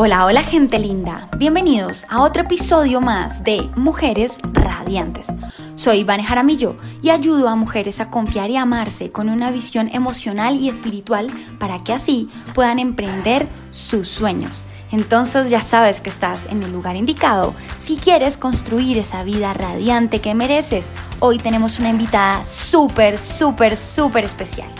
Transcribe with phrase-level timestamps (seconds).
[0.00, 1.28] Hola, hola gente linda.
[1.38, 5.26] Bienvenidos a otro episodio más de Mujeres Radiantes.
[5.74, 10.54] Soy Iván Jaramillo y ayudo a mujeres a confiar y amarse con una visión emocional
[10.54, 11.26] y espiritual
[11.58, 14.66] para que así puedan emprender sus sueños.
[14.92, 20.20] Entonces ya sabes que estás en el lugar indicado si quieres construir esa vida radiante
[20.20, 20.92] que mereces.
[21.18, 24.70] Hoy tenemos una invitada súper, súper, súper especial.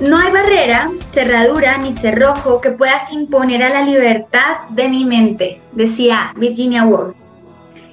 [0.00, 5.60] No hay barrera, cerradura ni cerrojo que puedas imponer a la libertad de mi mente,
[5.72, 7.16] decía Virginia Woolf.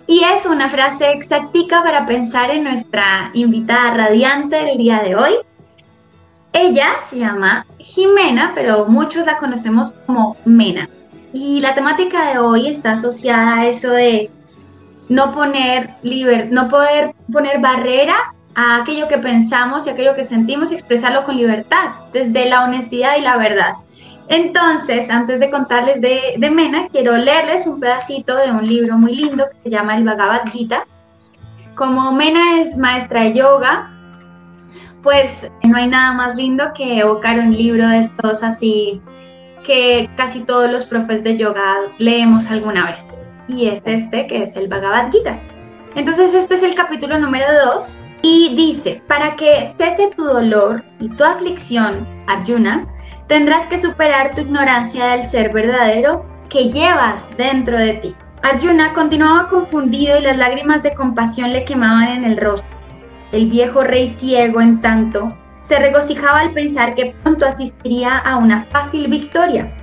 [0.05, 5.33] Y es una frase exactica para pensar en nuestra invitada radiante del día de hoy.
[6.53, 10.87] Ella se llama Jimena, pero muchos la conocemos como Mena.
[11.33, 14.29] Y la temática de hoy está asociada a eso de
[15.09, 20.71] no poner liber, no poder poner barreras a aquello que pensamos y aquello que sentimos
[20.71, 23.73] y expresarlo con libertad, desde la honestidad y la verdad.
[24.27, 29.45] Entonces, antes de contarles de, Mena, quiero leerles un pedacito de un libro muy lindo
[29.49, 30.85] que se llama El Bhagavad Gita.
[31.75, 33.91] Como Mena es maestra de yoga,
[35.03, 38.99] pues no hay nada más lindo que evocar un libro de estos así
[39.63, 43.05] que casi todos los profes de yoga leemos alguna vez.
[43.47, 45.39] Y es este, que es el Bhagavad Gita.
[45.95, 51.07] Entonces, este es el capítulo número 2 y dice, para que cese tu dolor y
[51.07, 52.85] tu aflicción, Arjuna,
[53.27, 58.15] tendrás que superar tu ignorancia del ser verdadero que llevas dentro de ti.
[58.43, 62.67] Arjuna continuaba confundido y las lágrimas de compasión le quemaban en el rostro.
[63.31, 68.65] El viejo rey ciego, en tanto, se regocijaba al pensar que pronto asistiría a una
[68.65, 69.73] fácil victoria.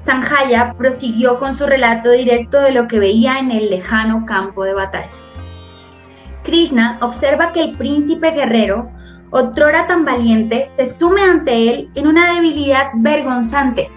[0.00, 4.74] Sanjaya prosiguió con su relato directo de lo que veía en el lejano campo de
[4.74, 5.08] batalla.
[6.48, 8.90] Krishna observa que el príncipe guerrero,
[9.28, 13.90] otrora tan valiente, se sume ante él en una debilidad vergonzante.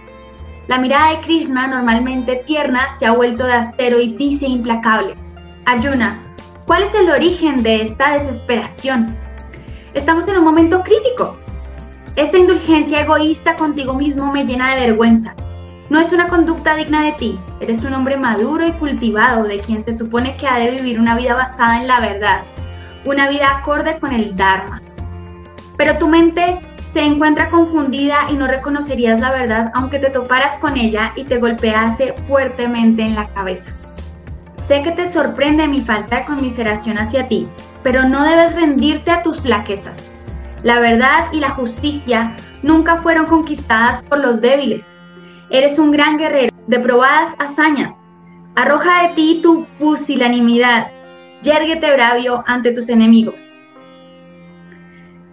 [0.67, 5.15] La mirada de Krishna, normalmente tierna, se ha vuelto de acero y dice implacable,
[5.63, 6.21] Arjuna,
[6.67, 9.15] ¿cuál es el origen de esta desesperación?
[9.93, 11.37] Estamos en un momento crítico.
[12.17, 15.33] Esta indulgencia egoísta contigo mismo me llena de vergüenza.
[15.91, 17.37] No es una conducta digna de ti.
[17.59, 21.17] Eres un hombre maduro y cultivado de quien se supone que ha de vivir una
[21.17, 22.43] vida basada en la verdad,
[23.03, 24.81] una vida acorde con el Dharma.
[25.75, 26.59] Pero tu mente
[26.93, 31.39] se encuentra confundida y no reconocerías la verdad aunque te toparas con ella y te
[31.39, 33.69] golpease fuertemente en la cabeza.
[34.69, 37.49] Sé que te sorprende mi falta de conmiseración hacia ti,
[37.83, 40.09] pero no debes rendirte a tus flaquezas.
[40.63, 44.90] La verdad y la justicia nunca fueron conquistadas por los débiles,
[45.53, 47.93] Eres un gran guerrero de probadas hazañas.
[48.55, 50.89] Arroja de ti tu pusilanimidad.
[51.43, 53.35] Yérguete bravio ante tus enemigos.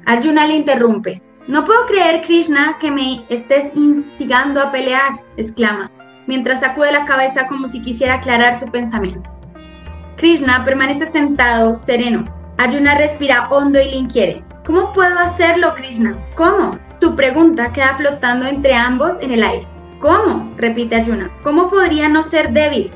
[0.07, 1.23] Arjuna le interrumpe.
[1.47, 5.89] No puedo creer, Krishna, que me estés instigando a pelear, exclama,
[6.27, 9.31] mientras sacude la cabeza como si quisiera aclarar su pensamiento.
[10.17, 12.25] Krishna permanece sentado, sereno.
[12.57, 14.45] Arjuna respira hondo y le inquiere.
[14.67, 16.19] ¿Cómo puedo hacerlo, Krishna?
[16.35, 16.73] ¿Cómo?
[17.01, 19.78] Tu pregunta queda flotando entre ambos en el aire.
[20.01, 20.55] ¿Cómo?
[20.57, 21.31] repite Arjuna.
[21.43, 22.91] ¿Cómo podría no ser débil?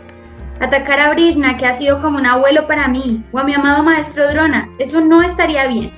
[0.61, 3.83] Atacar a Brishna, que ha sido como un abuelo para mí, o a mi amado
[3.83, 5.91] maestro Drona, eso no estaría bien.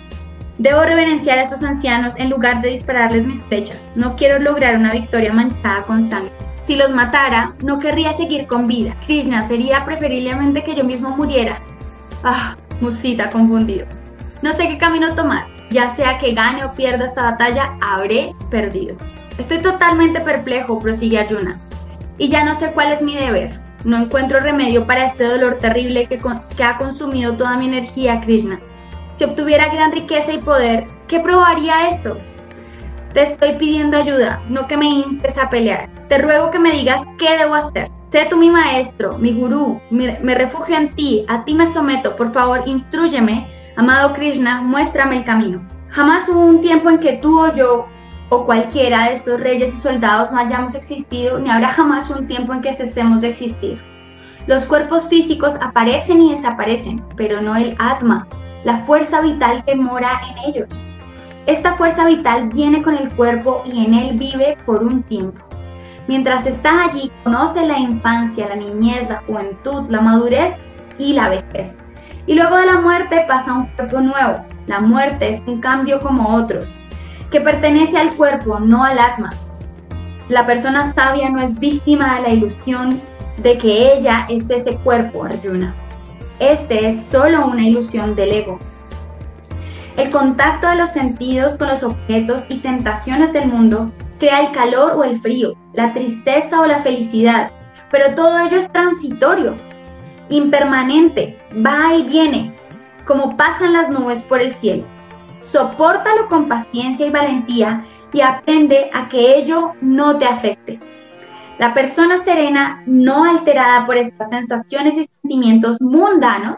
[0.59, 3.91] Debo reverenciar a estos ancianos en lugar de dispararles mis flechas.
[3.95, 6.33] No quiero lograr una victoria manchada con sangre.
[6.67, 8.95] Si los matara, no querría seguir con vida.
[9.05, 11.59] Krishna sería preferiblemente que yo mismo muriera.
[12.23, 13.87] Ah, Musita confundido.
[14.43, 15.47] No sé qué camino tomar.
[15.71, 18.97] Ya sea que gane o pierda esta batalla, habré perdido.
[19.39, 21.59] Estoy totalmente perplejo, prosigue Arjuna,
[22.19, 23.51] y ya no sé cuál es mi deber.
[23.85, 26.21] No encuentro remedio para este dolor terrible que,
[26.63, 28.61] ha consumido toda mi energía, Krishna.
[29.15, 32.17] Si obtuviera gran riqueza y poder, ¿qué probaría eso?
[33.13, 35.91] Te estoy pidiendo ayuda, no que me instes a pelear.
[36.09, 37.91] Te ruego que me digas qué debo hacer.
[38.13, 42.15] Sé tú mi maestro, mi gurú, me refugio en ti, a ti me someto.
[42.15, 43.47] Por favor, instruyeme,
[43.77, 45.61] amado Krishna, muéstrame el camino.
[45.91, 47.87] Jamás hubo un tiempo en que tú o yo
[48.31, 52.53] o cualquiera de estos reyes y soldados no hayamos existido, ni habrá jamás un tiempo
[52.53, 53.81] en que cesemos de existir.
[54.47, 58.27] Los cuerpos físicos aparecen y desaparecen, pero no el Atma,
[58.65, 60.69] la fuerza vital que mora en ellos.
[61.47, 65.45] Esta fuerza vital viene con el cuerpo y en él vive por un tiempo.
[66.09, 70.55] Mientras está allí, conoce la infancia, la niñez, la juventud, la madurez
[70.99, 71.79] y la vejez.
[72.27, 74.45] Y luego de la muerte pasa un cuerpo nuevo.
[74.67, 76.84] La muerte es un cambio como otros
[77.35, 79.31] que pertenece al cuerpo, no al alma.
[80.29, 83.01] La persona sabia no es víctima de la ilusión
[83.39, 85.75] de que ella es ese cuerpo, Arjuna.
[86.39, 88.61] Este es solo una ilusión del ego.
[89.97, 93.91] El contacto de los sentidos con los objetos y tentaciones del mundo
[94.21, 97.51] crea el calor o el frío, la tristeza o la felicidad,
[97.91, 99.57] pero todo ello es transitorio,
[100.29, 101.37] impermanente,
[101.67, 102.55] va y viene,
[103.05, 104.94] como pasan las nubes por el cielo.
[105.55, 110.81] Sopórtalo con paciencia y valentía y aprende a que ello no te afecte.
[111.61, 116.57] La persona serena, no alterada por estas sensaciones y sentimientos mundanos,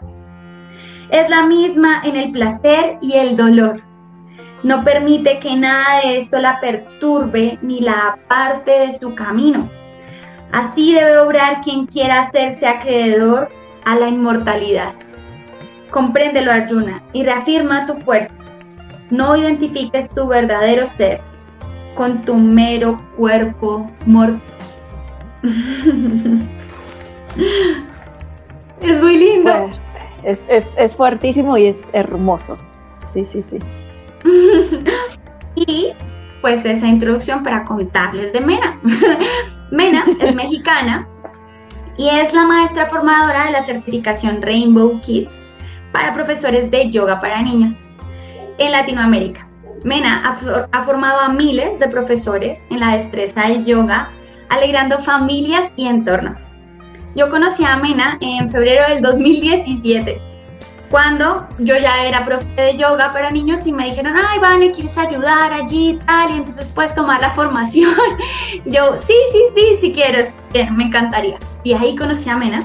[1.11, 3.83] es la misma en el placer y el dolor.
[4.63, 9.69] No permite que nada de esto la perturbe ni la aparte de su camino.
[10.51, 13.47] Así debe obrar quien quiera hacerse acreedor
[13.85, 14.93] a la inmortalidad.
[15.91, 18.33] Compréndelo, Arjuna, y reafirma tu fuerza.
[19.09, 21.21] No identifiques tu verdadero ser
[21.95, 24.41] con tu mero cuerpo mortal.
[28.81, 29.71] es muy lindo.
[30.23, 32.57] es, es fuertísimo y es hermoso.
[33.05, 33.57] Sí, sí, sí.
[35.55, 35.93] y
[36.41, 38.79] pues esa introducción para contarles de Mena.
[39.71, 41.07] Mena es mexicana
[41.97, 45.49] y es la maestra formadora de la certificación Rainbow Kids
[45.91, 47.73] para profesores de yoga para niños
[48.57, 49.47] en Latinoamérica.
[49.83, 54.09] Mena ha, ha formado a miles de profesores en la destreza del yoga,
[54.49, 56.39] alegrando familias y entornos.
[57.15, 60.21] Yo conocí a Mena en febrero del 2017
[60.89, 64.97] cuando yo ya era profe de yoga para niños y me dijeron, ay, Vane, ¿quieres
[64.97, 66.31] ayudar allí y tal?
[66.31, 67.93] Y entonces puedes tomar la formación.
[68.65, 70.31] yo, sí, sí, sí, si quieres,
[70.71, 71.37] me encantaría.
[71.63, 72.59] Y ahí conocí a Mena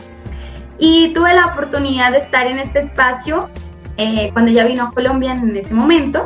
[0.79, 3.49] y tuve la oportunidad de estar en este espacio
[3.97, 6.25] eh, cuando ella vino a Colombia en ese momento.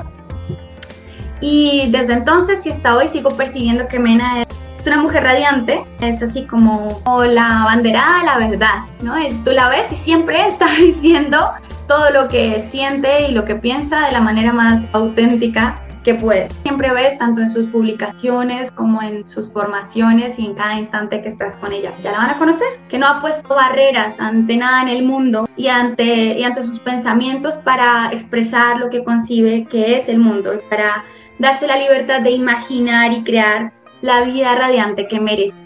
[1.40, 6.22] Y desde entonces y hasta hoy sigo percibiendo que Mena es una mujer radiante, es
[6.22, 9.14] así como la bandera la verdad, ¿no?
[9.44, 11.46] Tú la ves y siempre está diciendo
[11.86, 16.48] todo lo que siente y lo que piensa de la manera más auténtica que puede.
[16.62, 21.28] Siempre ves tanto en sus publicaciones como en sus formaciones y en cada instante que
[21.28, 21.92] estás con ella.
[22.00, 25.48] Ya la van a conocer, que no ha puesto barreras ante nada en el mundo
[25.56, 30.54] y ante, y ante sus pensamientos para expresar lo que concibe que es el mundo
[30.54, 31.04] y para
[31.40, 35.56] darse la libertad de imaginar y crear la vida radiante que merece.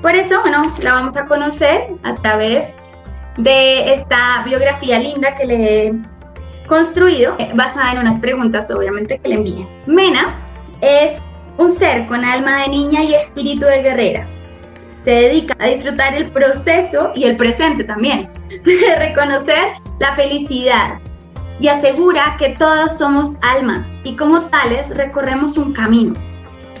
[0.00, 2.81] Por eso, bueno, la vamos a conocer a través
[3.36, 5.92] de esta biografía linda que le he
[6.66, 9.66] construido, basada en unas preguntas obviamente que le envié.
[9.86, 10.38] Mena
[10.80, 11.20] es
[11.58, 14.26] un ser con alma de niña y espíritu de guerrera.
[15.04, 18.30] Se dedica a disfrutar el proceso y el presente también,
[18.64, 20.98] de reconocer la felicidad
[21.60, 26.14] y asegura que todos somos almas y como tales recorremos un camino.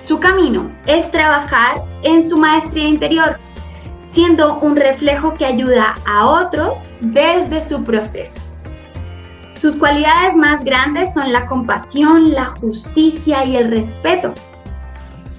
[0.06, 3.36] Su camino es trabajar en su maestría interior,
[4.12, 8.40] siendo un reflejo que ayuda a otros desde su proceso.
[9.58, 14.34] Sus cualidades más grandes son la compasión, la justicia y el respeto.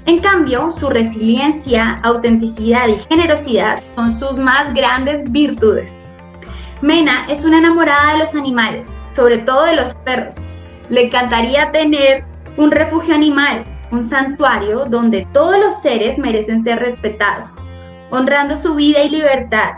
[0.05, 5.91] En cambio, su resiliencia, autenticidad y generosidad son sus más grandes virtudes.
[6.81, 10.35] Mena es una enamorada de los animales, sobre todo de los perros.
[10.89, 12.25] Le encantaría tener
[12.57, 17.49] un refugio animal, un santuario donde todos los seres merecen ser respetados
[18.13, 19.73] honrando su vida y libertad.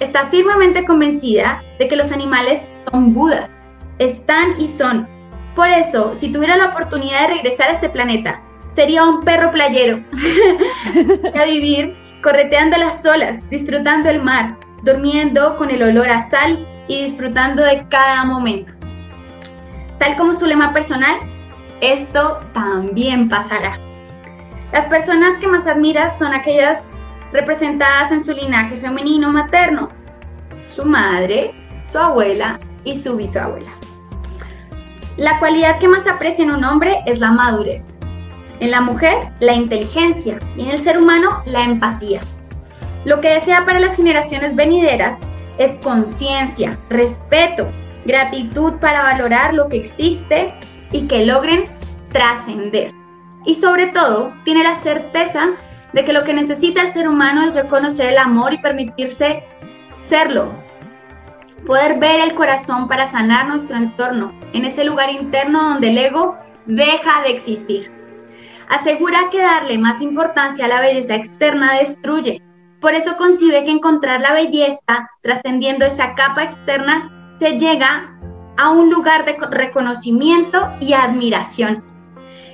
[0.00, 3.48] Está firmemente convencida de que los animales son budas,
[4.00, 5.08] están y son.
[5.54, 8.42] Por eso, si tuviera la oportunidad de regresar a este planeta,
[8.72, 10.00] sería un perro playero,
[11.40, 17.04] a vivir correteando las olas, disfrutando el mar, durmiendo con el olor a sal y
[17.04, 18.72] disfrutando de cada momento.
[19.98, 21.16] Tal como su lema personal,
[21.80, 23.78] esto también pasará.
[24.72, 26.82] Las personas que más admiras son aquellas
[27.32, 29.88] representadas en su linaje femenino materno,
[30.74, 31.52] su madre,
[31.90, 33.72] su abuela y su bisabuela.
[35.16, 37.98] La cualidad que más aprecia en un hombre es la madurez,
[38.60, 42.20] en la mujer la inteligencia y en el ser humano la empatía.
[43.04, 45.18] Lo que desea para las generaciones venideras
[45.58, 47.68] es conciencia, respeto,
[48.04, 50.54] gratitud para valorar lo que existe
[50.92, 51.64] y que logren
[52.12, 52.92] trascender.
[53.44, 55.50] Y sobre todo, tiene la certeza
[55.92, 59.44] de que lo que necesita el ser humano es reconocer el amor y permitirse
[60.08, 60.52] serlo.
[61.66, 66.36] Poder ver el corazón para sanar nuestro entorno, en ese lugar interno donde el ego
[66.66, 67.92] deja de existir.
[68.68, 72.42] Asegura que darle más importancia a la belleza externa destruye.
[72.80, 78.14] Por eso concibe que encontrar la belleza, trascendiendo esa capa externa, se llega
[78.56, 81.82] a un lugar de reconocimiento y admiración.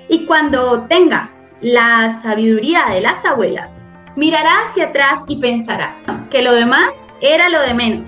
[0.08, 1.30] Y cuando tenga
[1.60, 3.70] la sabiduría de las abuelas,
[4.16, 5.94] mirará hacia atrás y pensará
[6.30, 8.04] que lo demás era lo de menos.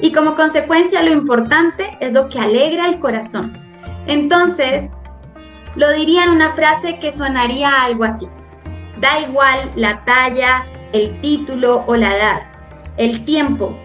[0.00, 3.52] Y como consecuencia lo importante es lo que alegra el corazón.
[4.06, 4.90] Entonces,
[5.76, 8.28] lo diría en una frase que sonaría algo así.
[9.00, 12.42] Da igual la talla, el título o la edad,
[12.96, 13.76] el tiempo.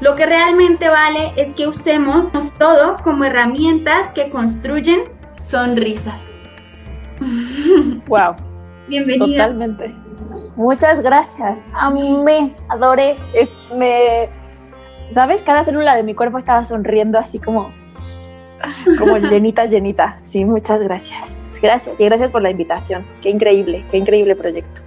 [0.00, 2.28] Lo que realmente vale es que usemos
[2.58, 5.04] todo como herramientas que construyen
[5.46, 6.33] sonrisas.
[8.06, 8.36] Wow.
[8.88, 9.26] Bienvenida.
[9.26, 9.94] Totalmente.
[10.56, 11.58] Muchas gracias.
[11.72, 13.16] Amé, adoré.
[13.76, 14.28] me,
[15.12, 15.42] ¿Sabes?
[15.42, 17.70] Cada célula de mi cuerpo estaba sonriendo así como,
[18.98, 20.18] como llenita, llenita.
[20.28, 21.58] Sí, muchas gracias.
[21.62, 23.06] Gracias y gracias por la invitación.
[23.22, 24.80] Qué increíble, qué increíble proyecto.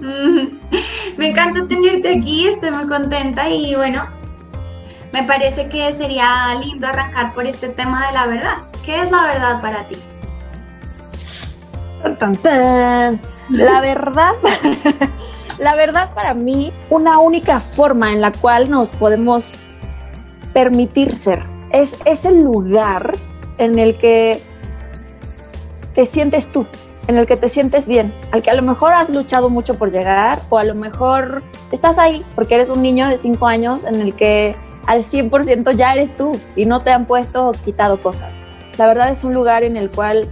[1.16, 4.02] Me encanta tenerte aquí, estoy muy contenta y bueno,
[5.12, 8.56] me parece que sería lindo arrancar por este tema de la verdad.
[8.84, 9.96] ¿Qué es la verdad para ti?
[13.48, 14.32] La verdad,
[15.58, 19.58] la verdad para mí, una única forma en la cual nos podemos
[20.52, 23.14] permitir ser es, es el lugar
[23.58, 24.42] en el que
[25.94, 26.66] te sientes tú,
[27.06, 29.90] en el que te sientes bien, al que a lo mejor has luchado mucho por
[29.90, 31.42] llegar o a lo mejor
[31.72, 34.54] estás ahí porque eres un niño de 5 años en el que
[34.86, 38.32] al 100% ya eres tú y no te han puesto o quitado cosas.
[38.78, 40.28] La verdad es un lugar en el cual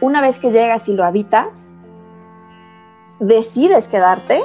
[0.00, 1.70] una vez que llegas y lo habitas,
[3.18, 4.40] decides quedarte,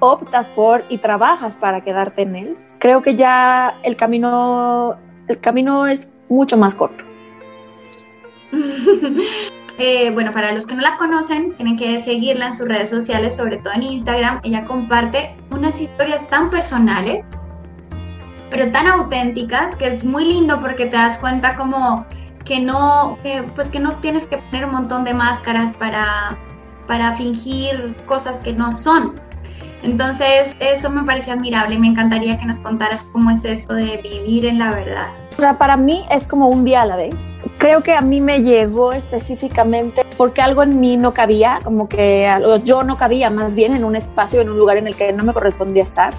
[0.00, 5.86] optas por y trabajas para quedarte en él, creo que ya el camino, el camino
[5.86, 7.04] es mucho más corto.
[9.80, 13.36] Eh, bueno, para los que no la conocen, tienen que seguirla en sus redes sociales,
[13.36, 14.40] sobre todo en Instagram.
[14.42, 17.24] Ella comparte unas historias tan personales,
[18.50, 22.04] pero tan auténticas, que es muy lindo porque te das cuenta como
[22.48, 23.18] que no,
[23.54, 26.36] pues que no tienes que poner un montón de máscaras para,
[26.86, 29.14] para fingir cosas que no son.
[29.82, 31.78] Entonces, eso me parece admirable.
[31.78, 35.08] Me encantaría que nos contaras cómo es eso de vivir en la verdad.
[35.36, 37.14] O sea, para mí es como un día a la vez.
[37.58, 42.28] Creo que a mí me llegó específicamente porque algo en mí no cabía, como que
[42.64, 45.22] yo no cabía más bien en un espacio, en un lugar en el que no
[45.22, 46.12] me correspondía estar,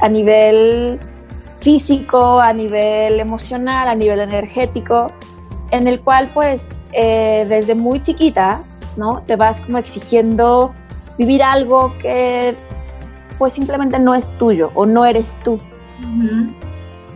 [0.00, 0.98] a nivel
[1.60, 5.12] físico, a nivel emocional, a nivel energético,
[5.70, 8.60] en el cual pues eh, desde muy chiquita,
[8.96, 9.22] ¿no?
[9.26, 10.74] Te vas como exigiendo
[11.16, 12.54] vivir algo que
[13.38, 15.60] pues simplemente no es tuyo o no eres tú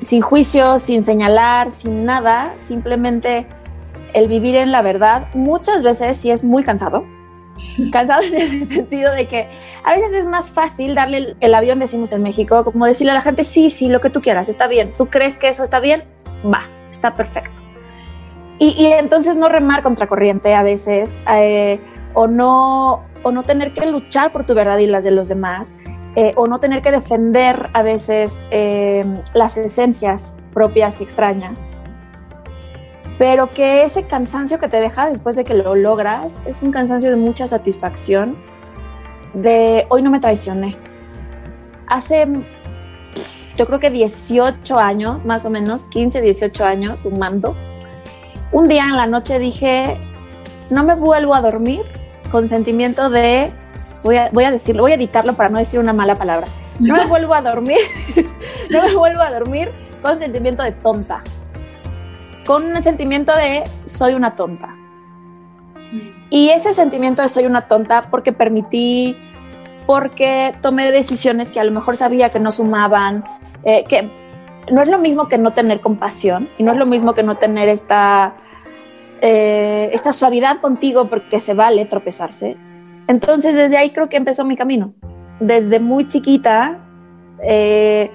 [0.04, 3.46] sin juicio, sin señalar, sin nada, simplemente
[4.12, 7.04] el vivir en la verdad muchas veces sí es muy cansado.
[7.92, 9.48] Cansado en el sentido de que
[9.84, 13.20] a veces es más fácil darle el, avión, decimos en México, como decirle a la
[13.20, 14.92] gente, sí, sí, lo que tú quieras, está bien.
[14.96, 16.04] ¿Tú crees que eso está bien?
[16.44, 17.61] Va, está perfecto.
[18.62, 21.80] Y, entonces no remar contra corriente a veces, eh,
[22.14, 25.74] o, no, o no tener que luchar por tu verdad y las de los demás,
[26.14, 29.04] eh, o no tener que defender a veces eh,
[29.34, 31.58] las esencias propias y extrañas,
[33.18, 37.10] pero que ese cansancio que te deja después de que lo logras es un cansancio
[37.10, 38.36] de mucha satisfacción,
[39.34, 40.76] de hoy no me traicioné.
[41.88, 42.28] Hace,
[43.56, 47.56] yo creo que 18 años, más o menos, 15, 18 años, sumando,
[48.52, 49.96] un día en la noche dije,
[50.70, 51.82] no me vuelvo a dormir
[52.30, 53.50] con sentimiento de
[54.02, 56.46] voy a, voy a decirlo, voy a editarlo para no decir una mala palabra.
[56.78, 57.78] No me vuelvo a dormir,
[58.70, 59.70] no me vuelvo a dormir
[60.02, 61.22] con sentimiento de tonta,
[62.46, 64.76] con un sentimiento de soy una tonta.
[66.30, 69.16] Y ese sentimiento de soy una tonta porque permití,
[69.86, 73.24] porque tomé decisiones que a lo mejor sabía que no sumaban,
[73.64, 74.10] eh, que
[74.70, 77.36] no es lo mismo que no tener compasión y no es lo mismo que no
[77.36, 78.34] tener esta,
[79.20, 82.56] eh, esta suavidad contigo porque se vale tropezarse
[83.06, 84.94] entonces desde ahí creo que empezó mi camino.
[85.40, 86.78] Desde muy chiquita
[87.42, 88.10] eh,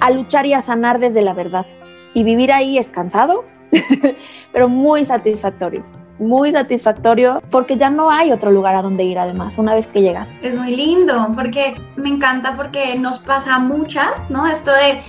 [0.00, 1.66] a luchar y a sanar desde la verdad.
[2.14, 3.44] Y vivir ahí es cansado,
[4.52, 5.84] pero muy satisfactorio.
[6.18, 10.00] Muy satisfactorio porque ya no hay otro lugar a donde ir además una vez que
[10.00, 10.28] llegas.
[10.42, 14.46] Es muy lindo porque me encanta porque nos pasa muchas, ¿no?
[14.46, 15.02] Esto de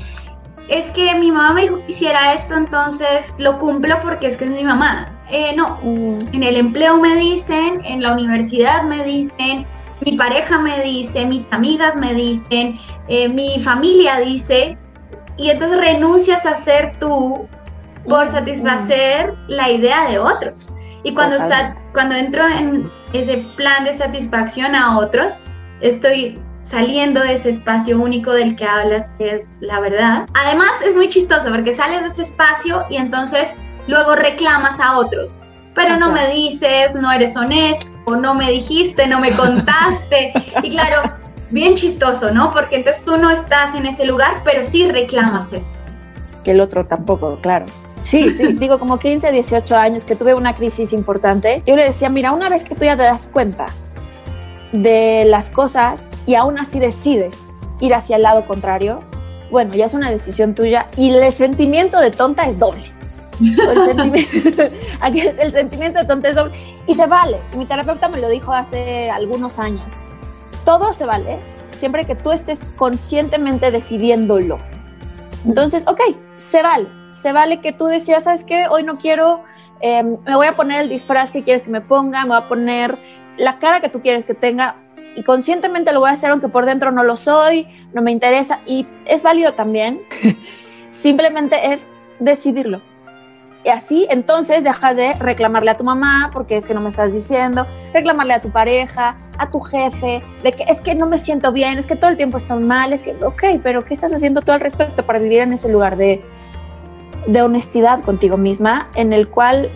[0.68, 4.46] es que mi mamá me dijo que hiciera esto, entonces lo cumplo porque es que
[4.46, 5.08] es mi mamá.
[5.30, 6.34] Eh, no, mm.
[6.34, 9.66] en el empleo me dicen, en la universidad me dicen,
[10.06, 14.78] mi pareja me dice, mis amigas me dicen, eh, mi familia dice,
[15.38, 17.48] y entonces renuncias a ser tú
[18.06, 19.38] por mm, satisfacer mm.
[19.48, 20.74] la idea de otros.
[21.04, 21.38] Y cuando,
[21.94, 25.34] cuando entro en ese plan de satisfacción a otros,
[25.82, 30.28] estoy saliendo de ese espacio único del que hablas, que es la verdad.
[30.34, 33.54] Además, es muy chistoso porque sales de ese espacio y entonces
[33.88, 35.42] luego reclamas a otros.
[35.76, 40.34] Pero no me dices, no eres honesto, o no me dijiste, no me contaste.
[40.64, 41.04] y claro,
[41.52, 42.52] bien chistoso, ¿no?
[42.52, 45.74] Porque entonces tú no estás en ese lugar, pero sí reclamas eso.
[46.44, 47.66] Que el otro tampoco, claro.
[48.02, 51.64] Sí, sí, digo como 15, 18 años que tuve una crisis importante.
[51.66, 53.68] Yo le decía, mira, una vez que tú ya te das cuenta
[54.72, 57.36] de las cosas y aún así decides
[57.80, 59.02] ir hacia el lado contrario,
[59.50, 62.84] bueno, ya es una decisión tuya y el sentimiento de tonta es doble.
[63.40, 64.64] El sentimiento,
[65.42, 66.54] el sentimiento de tonta es doble
[66.88, 67.40] y se vale.
[67.56, 69.98] Mi terapeuta me lo dijo hace algunos años.
[70.66, 71.38] Todo se vale
[71.70, 74.58] siempre que tú estés conscientemente decidiéndolo.
[75.46, 76.02] Entonces, ok,
[76.36, 76.97] se vale.
[77.10, 78.68] Se vale que tú decías, ¿sabes qué?
[78.70, 79.44] Hoy no quiero,
[79.80, 82.48] em, me voy a poner el disfraz que quieres que me ponga, me voy a
[82.48, 82.98] poner
[83.38, 84.76] la cara que tú quieres que tenga
[85.16, 88.60] y conscientemente lo voy a hacer aunque por dentro no lo soy, no me interesa
[88.66, 90.02] y es válido también.
[90.90, 91.88] Simplemente es
[92.20, 92.82] decidirlo.
[93.64, 97.14] Y así entonces dejas de reclamarle a tu mamá porque es que no me estás
[97.14, 101.52] diciendo, reclamarle a tu pareja, a tu jefe, de que es que no me siento
[101.52, 104.42] bien, es que todo el tiempo estoy mal, es que, ok, pero ¿qué estás haciendo
[104.42, 106.24] tú al respecto para vivir en ese lugar de,
[107.28, 109.70] de honestidad contigo misma en el cual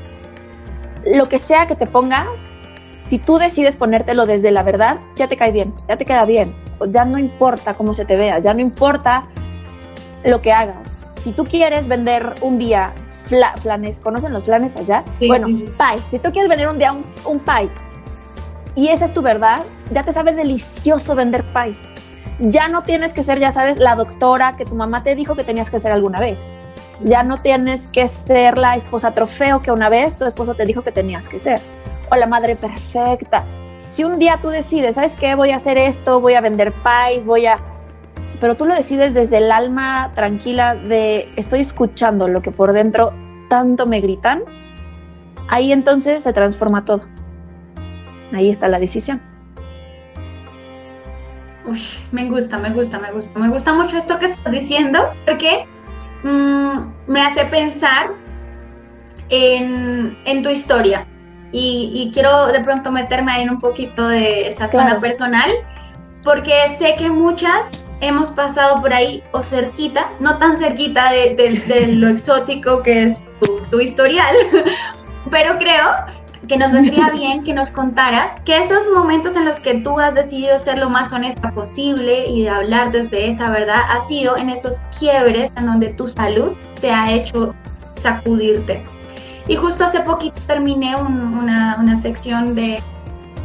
[1.05, 2.53] lo que sea que te pongas,
[3.01, 6.55] si tú decides ponértelo desde la verdad, ya te cae bien, ya te queda bien,
[6.89, 9.27] ya no importa cómo se te vea, ya no importa
[10.23, 10.89] lo que hagas.
[11.21, 12.93] Si tú quieres vender un día
[13.63, 15.03] planes, ¿conocen los planes allá?
[15.27, 17.69] bueno, pie, si tú quieres vender un día un, un pie
[18.75, 21.77] y esa es tu verdad, ya te sabe delicioso vender pies.
[22.39, 25.43] Ya no tienes que ser, ya sabes, la doctora que tu mamá te dijo que
[25.43, 26.39] tenías que ser alguna vez.
[27.03, 30.83] Ya no tienes que ser la esposa trofeo que una vez tu esposo te dijo
[30.83, 31.59] que tenías que ser.
[32.11, 33.45] O la madre perfecta.
[33.79, 35.33] Si un día tú decides, ¿sabes qué?
[35.33, 37.59] Voy a hacer esto, voy a vender pies, voy a...
[38.39, 43.13] Pero tú lo decides desde el alma tranquila de estoy escuchando lo que por dentro
[43.49, 44.43] tanto me gritan.
[45.47, 47.01] Ahí entonces se transforma todo.
[48.33, 49.21] Ahí está la decisión.
[51.65, 51.81] Uy,
[52.11, 53.39] me gusta, me gusta, me gusta.
[53.39, 55.65] Me gusta mucho esto que estás diciendo porque
[56.23, 58.11] mm, me hace pensar
[59.29, 61.07] en, tu historia.
[61.51, 65.51] Y, quiero de pronto meterme ahí en un poquito de esa zona personal,
[66.23, 72.07] porque sé que muchas hemos pasado por ahí o cerquita, no tan cerquita de, lo
[72.09, 74.35] exótico que es tu, tu historial,
[75.31, 79.75] pero creo que nos vendría bien que nos contaras que esos momentos en los que
[79.75, 84.35] tú has decidido ser lo más honesta posible y hablar desde esa verdad ha sido
[84.37, 87.53] en esos quiebres en donde tu salud te ha hecho
[87.93, 88.83] sacudirte.
[89.47, 92.81] Y justo hace poquito terminé una, una, sección de,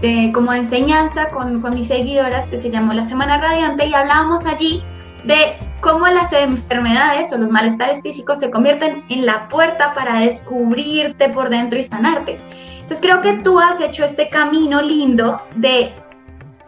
[0.01, 4.47] de, como enseñanza con, con mis seguidoras que se llamó La Semana Radiante y hablábamos
[4.47, 4.83] allí
[5.25, 11.29] de cómo las enfermedades o los malestares físicos se convierten en la puerta para descubrirte
[11.31, 12.39] por dentro y sanarte.
[12.87, 15.93] Entonces creo que tú has hecho este camino lindo de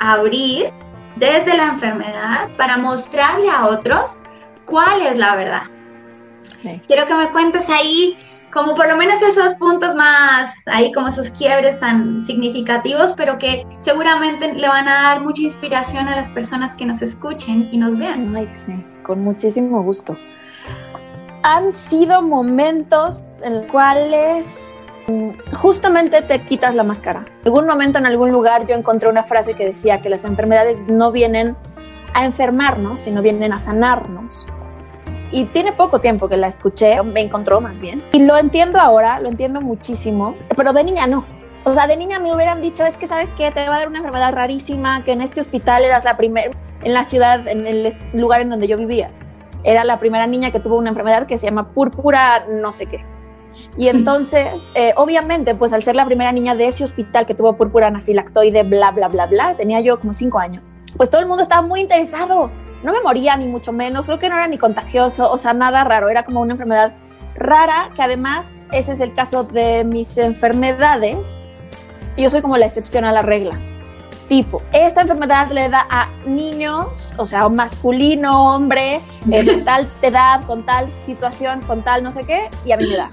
[0.00, 0.72] abrir
[1.14, 4.18] desde la enfermedad para mostrarle a otros
[4.66, 5.62] cuál es la verdad.
[6.88, 8.18] Quiero que me cuentes ahí
[8.52, 13.64] como por lo menos esos puntos más, ahí como esos quiebres tan significativos, pero que
[13.78, 17.96] seguramente le van a dar mucha inspiración a las personas que nos escuchen y nos
[17.96, 18.34] vean.
[18.34, 18.72] Ay, sí,
[19.04, 20.16] con muchísimo gusto.
[21.44, 24.77] Han sido momentos en los cuales
[25.52, 27.24] justamente te quitas la máscara.
[27.42, 30.78] En algún momento en algún lugar yo encontré una frase que decía que las enfermedades
[30.86, 31.56] no vienen
[32.14, 34.46] a enfermarnos, sino vienen a sanarnos.
[35.30, 38.02] Y tiene poco tiempo que la escuché, me encontró más bien.
[38.12, 41.24] Y lo entiendo ahora, lo entiendo muchísimo, pero de niña no.
[41.64, 43.88] O sea, de niña me hubieran dicho, es que sabes que te va a dar
[43.88, 46.50] una enfermedad rarísima, que en este hospital eras la primera,
[46.82, 49.10] en la ciudad, en el lugar en donde yo vivía,
[49.64, 53.04] era la primera niña que tuvo una enfermedad que se llama púrpura no sé qué
[53.78, 57.56] y entonces, eh, obviamente, pues al ser la primera niña de ese hospital que tuvo
[57.56, 61.44] púrpura anafilactoide, bla, bla, bla, bla, tenía yo como cinco años, pues todo el mundo
[61.44, 62.50] estaba muy interesado.
[62.82, 65.84] No me moría ni mucho menos, creo que no era ni contagioso, o sea, nada
[65.84, 66.92] raro, era como una enfermedad
[67.36, 71.18] rara, que además ese es el caso de mis enfermedades.
[72.16, 73.60] Yo soy como la excepción a la regla.
[74.28, 80.44] Tipo, esta enfermedad le da a niños, o sea, masculino, hombre, eh, de tal edad,
[80.46, 83.08] con tal situación, con tal no sé qué, y a mí me da.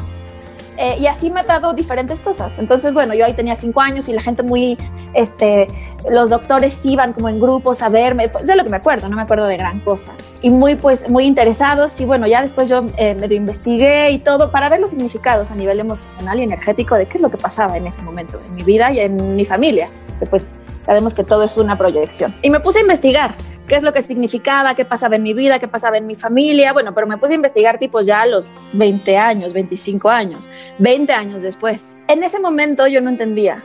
[0.77, 2.57] Eh, y así me ha dado diferentes cosas.
[2.57, 4.77] Entonces, bueno, yo ahí tenía cinco años y la gente muy,
[5.13, 5.67] este,
[6.09, 9.15] los doctores iban como en grupos a verme, pues de lo que me acuerdo, no
[9.15, 10.13] me acuerdo de gran cosa.
[10.41, 14.19] Y muy, pues, muy interesados y bueno, ya después yo eh, me lo investigué y
[14.19, 17.37] todo para ver los significados a nivel emocional y energético de qué es lo que
[17.37, 20.51] pasaba en ese momento en mi vida y en mi familia, que pues
[20.85, 22.33] sabemos que todo es una proyección.
[22.41, 23.33] Y me puse a investigar
[23.67, 26.73] qué es lo que significaba, qué pasaba en mi vida, qué pasaba en mi familia.
[26.73, 30.49] Bueno, pero me puse a investigar tipos ya a los 20 años, 25 años,
[30.79, 31.95] 20 años después.
[32.07, 33.63] En ese momento yo no entendía.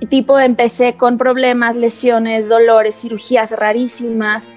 [0.00, 4.50] Y tipo empecé con problemas, lesiones, dolores, cirugías rarísimas.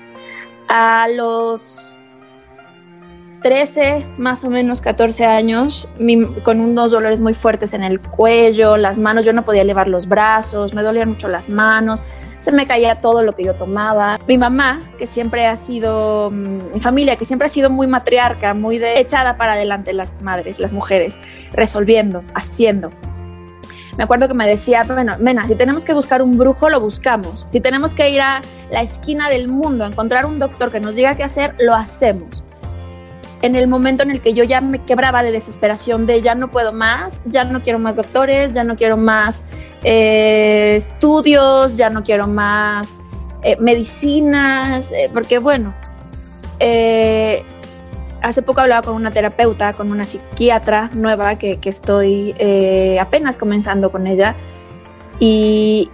[0.67, 1.99] A los
[3.41, 5.89] 13, más o menos 14 años,
[6.43, 10.07] con unos dolores muy fuertes en el cuello, las manos, yo no podía elevar los
[10.07, 12.03] brazos, me dolían mucho las manos,
[12.39, 14.19] se me caía todo lo que yo tomaba.
[14.27, 18.53] Mi mamá, que siempre ha sido, mm, mi familia, que siempre ha sido muy matriarca,
[18.53, 21.17] muy de echada para adelante las madres, las mujeres,
[21.53, 22.91] resolviendo, haciendo.
[23.97, 27.47] Me acuerdo que me decía, bueno, Mena, si tenemos que buscar un brujo, lo buscamos.
[27.51, 30.95] Si tenemos que ir a la esquina del mundo a encontrar un doctor que nos
[30.95, 32.45] diga qué hacer, lo hacemos
[33.41, 36.49] en el momento en el que yo ya me quebraba de desesperación de ya no
[36.51, 39.43] puedo más, ya no quiero más doctores, ya no quiero más
[39.83, 42.95] eh, estudios, ya no quiero más
[43.43, 45.73] eh, medicinas, eh, porque bueno,
[48.21, 52.35] hace poco hablaba con una terapeuta, con una psiquiatra nueva que, que estoy
[52.99, 54.35] apenas comenzando con ella
[55.19, 55.89] y,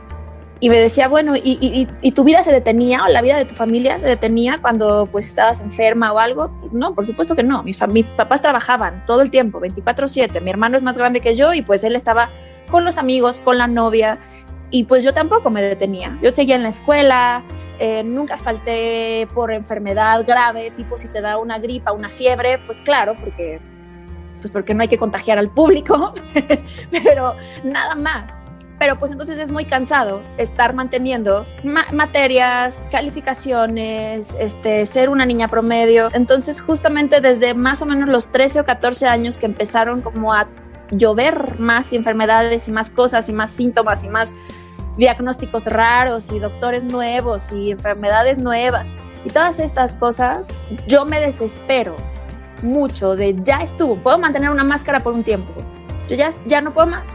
[0.59, 3.99] y me decía, bueno, ¿y, tu vida se detenía o la vida de tu familia
[3.99, 6.49] se detenía cuando pues estabas enferma o algo?
[6.71, 7.61] No, por supuesto que no.
[7.61, 10.41] Mis, mis papás trabajaban todo el tiempo, 24/7.
[10.41, 12.29] Mi hermano es más grande que yo y pues él estaba
[12.69, 14.19] con los amigos, con la novia
[14.71, 16.17] y pues yo tampoco me detenía.
[16.21, 17.43] Yo seguía en la escuela,
[17.79, 22.81] eh, nunca falté por enfermedad grave, tipo si te da una gripa, una fiebre, pues
[22.81, 23.59] claro, porque
[24.41, 26.13] pues porque no hay que contagiar al público,
[26.91, 28.31] pero nada más
[28.77, 36.09] pero pues entonces es muy cansado estar manteniendo materias, calificaciones, este, ser una niña promedio.
[36.13, 40.47] Entonces justamente desde más o menos los 13 o 14 años que empezaron como a
[40.91, 44.33] llover más enfermedades y más cosas y más síntomas y más
[44.97, 48.87] diagnósticos raros y doctores nuevos y enfermedades nuevas
[49.25, 50.47] y todas estas cosas,
[50.87, 51.95] yo me desespero
[52.61, 55.51] mucho de ya estuvo, puedo mantener una máscara por un tiempo,
[56.07, 57.07] yo ya, ya no puedo más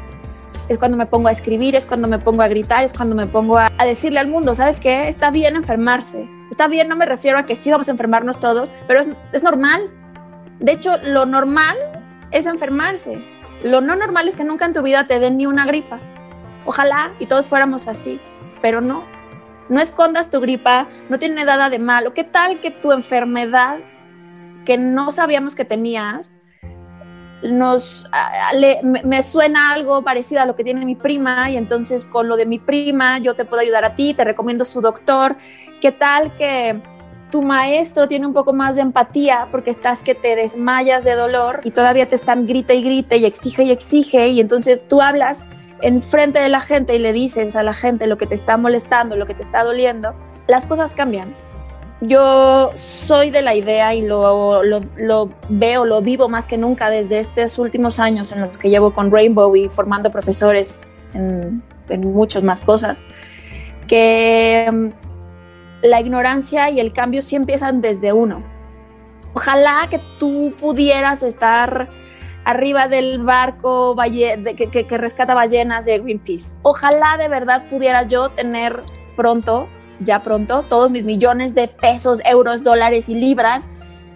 [0.70, 3.26] es cuando me pongo a escribir, es cuando me pongo a gritar, es cuando me
[3.26, 5.08] pongo a, decirle al mundo, ¿sabes qué?
[5.08, 6.30] Está bien enfermarse.
[6.48, 9.42] Está bien, no me refiero a que sí vamos a enfermarnos todos, pero es, es
[9.42, 9.90] normal.
[10.60, 11.76] De hecho, lo normal
[12.30, 13.20] es enfermarse.
[13.62, 16.00] Lo no normal es que nunca en tu vida te den ni una gripa.
[16.64, 18.20] Ojalá y todos fuéramos así,
[18.62, 19.04] pero no.
[19.68, 22.12] No escondas tu gripa, no tiene nada de malo.
[22.12, 23.78] ¿Qué tal que tu enfermedad
[24.64, 26.34] que no sabíamos que tenías
[27.42, 28.06] nos
[28.82, 32.44] me, suena algo parecido a lo que tiene mi prima y entonces con lo de
[32.44, 35.36] mi prima yo te puedo ayudar a ti, te recomiendo su doctor.
[35.80, 36.80] ¿Qué tal que
[37.30, 41.60] tu maestro tiene un poco más de empatía porque estás que te desmayas de dolor
[41.64, 45.38] y todavía te están grite y grite y exige y exige y entonces tú hablas
[45.82, 48.56] en frente de la gente y le dices a la gente lo que te está
[48.56, 50.14] molestando, lo que te está doliendo,
[50.46, 51.34] las cosas cambian.
[52.02, 57.18] Yo soy de la idea y lo, lo, veo, lo vivo más que nunca desde
[57.18, 62.42] estos últimos años en los que llevo con Rainbow y formando profesores en, en muchas
[62.42, 63.02] más cosas,
[63.86, 64.90] que
[65.82, 68.42] la ignorancia y el cambio sí empiezan desde uno.
[69.34, 71.88] Ojalá que tú pudieras estar
[72.44, 76.54] arriba del barco que, que, que rescata ballenas de Greenpeace.
[76.62, 78.82] Ojalá de verdad pudiera yo tener
[79.16, 79.68] pronto
[80.00, 83.68] ya pronto todos mis millones de pesos, euros, dólares y libras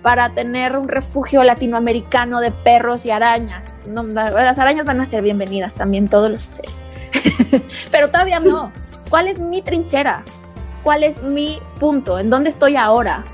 [0.02, 3.74] para tener un refugio latinoamericano de perros y arañas.
[3.86, 6.74] las arañas van a ser bienvenidas también, todos los seres.
[7.90, 8.72] Pero todavía no.
[9.08, 10.24] ¿Cuál es mi trinchera?
[10.84, 12.18] ¿Cuál es mi punto?
[12.20, 13.24] ¿En dónde estoy ahora?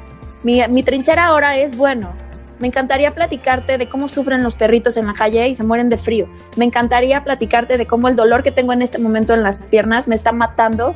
[0.43, 2.15] Mi, trinchera ahora es, bueno,
[2.59, 5.99] me encantaría platicarte de cómo sufren los perritos en la calle y se mueren de
[5.99, 6.29] frío.
[6.57, 10.09] Me encantaría platicarte de cómo el dolor que tengo en este momento en las piernas
[10.09, 10.95] me está matando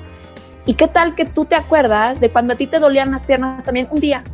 [0.67, 3.63] ¿Y qué tal que tú te acuerdas de cuando a ti te dolían las piernas
[3.65, 4.25] también un día?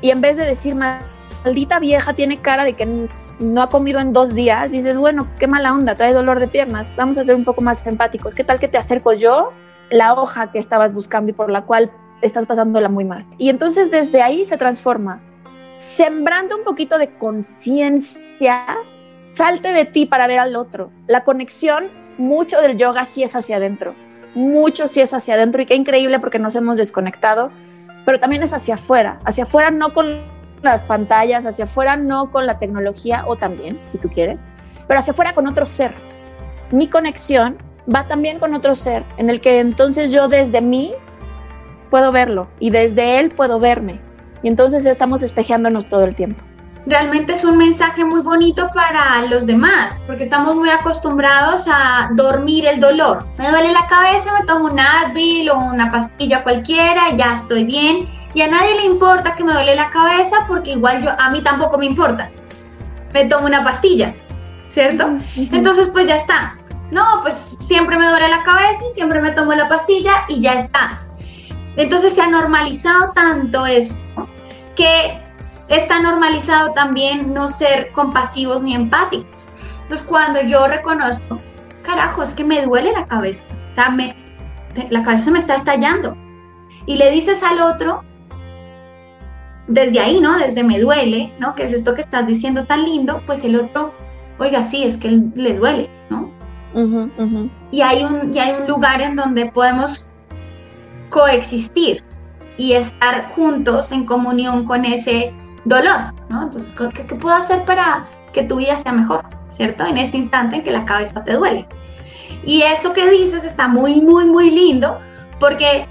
[0.00, 3.08] Y en vez de decir, maldita vieja tiene cara de que
[3.40, 6.94] no ha comido en dos días, dices, bueno, qué mala onda, trae dolor de piernas,
[6.96, 8.34] vamos a ser un poco más empáticos.
[8.34, 9.50] ¿Qué tal que te acerco yo
[9.90, 11.90] la hoja que estabas buscando y por la cual
[12.22, 13.26] estás pasándola muy mal?
[13.38, 15.20] Y entonces desde ahí se transforma,
[15.76, 18.66] sembrando un poquito de conciencia,
[19.34, 20.90] salte de ti para ver al otro.
[21.06, 23.94] La conexión, mucho del yoga sí es hacia adentro
[24.34, 27.50] mucho si es hacia adentro y qué increíble porque nos hemos desconectado,
[28.04, 30.22] pero también es hacia afuera, hacia afuera no con
[30.62, 34.40] las pantallas, hacia afuera no con la tecnología o también, si tú quieres,
[34.86, 35.92] pero hacia afuera con otro ser.
[36.70, 37.56] Mi conexión
[37.92, 40.92] va también con otro ser, en el que entonces yo desde mí
[41.90, 44.00] puedo verlo y desde él puedo verme.
[44.42, 46.44] Y entonces estamos espejeándonos todo el tiempo
[46.88, 52.66] realmente es un mensaje muy bonito para los demás, porque estamos muy acostumbrados a dormir
[52.66, 53.24] el dolor.
[53.38, 58.08] Me duele la cabeza, me tomo un Advil o una pastilla cualquiera, ya estoy bien.
[58.34, 61.42] Y a nadie le importa que me duele la cabeza porque igual yo a mí
[61.42, 62.30] tampoco me importa.
[63.12, 64.14] Me tomo una pastilla,
[64.72, 65.08] ¿cierto?
[65.36, 66.57] Entonces pues ya está.
[66.90, 70.54] No, pues siempre me duele la cabeza y siempre me tomo la pastilla y ya
[70.54, 71.02] está.
[71.76, 74.00] Entonces se ha normalizado tanto esto
[74.74, 75.20] que
[75.68, 79.48] está normalizado también no ser compasivos ni empáticos.
[79.82, 81.40] Entonces, cuando yo reconozco,
[81.82, 83.44] carajo, es que me duele la cabeza,
[84.90, 86.16] la cabeza me está estallando,
[86.86, 88.02] y le dices al otro,
[89.66, 90.38] desde ahí, ¿no?
[90.38, 91.54] Desde me duele, ¿no?
[91.54, 93.92] Que es esto que estás diciendo tan lindo, pues el otro,
[94.38, 96.30] oiga, sí, es que le duele, ¿no?
[97.70, 100.08] Y, hay un, y hay un lugar en donde podemos
[101.10, 102.04] coexistir
[102.56, 105.32] y estar juntos en comunión con ese
[105.64, 106.44] dolor, ¿no?
[106.44, 109.84] Entonces, ¿qué, ¿qué, puedo hacer para que tu vida sea mejor, ¿cierto?
[109.84, 111.66] En este instante en que la cabeza te duele.
[112.44, 114.98] Y eso que dices está muy, muy, muy lindo
[115.38, 115.86] porque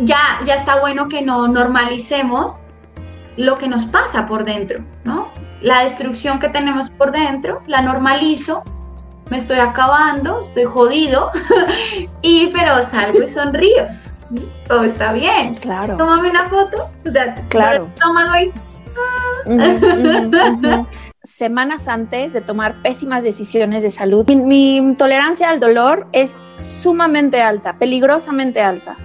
[0.00, 2.58] ya, ya está bueno que no normalicemos
[3.36, 5.28] lo que nos pasa por dentro, ¿no?
[5.60, 8.62] La destrucción que tenemos por dentro, la normalizo,
[9.30, 11.30] me estoy acabando, estoy jodido,
[12.22, 13.86] y pero salgo y sonrío.
[14.66, 15.54] Todo está bien.
[15.54, 15.96] Claro.
[15.96, 17.88] Tómame una foto, o sea, claro.
[17.94, 18.52] estómago y...
[21.22, 27.78] Semanas antes de tomar pésimas decisiones de salud, mi tolerancia al dolor es sumamente alta,
[27.78, 28.96] peligrosamente alta.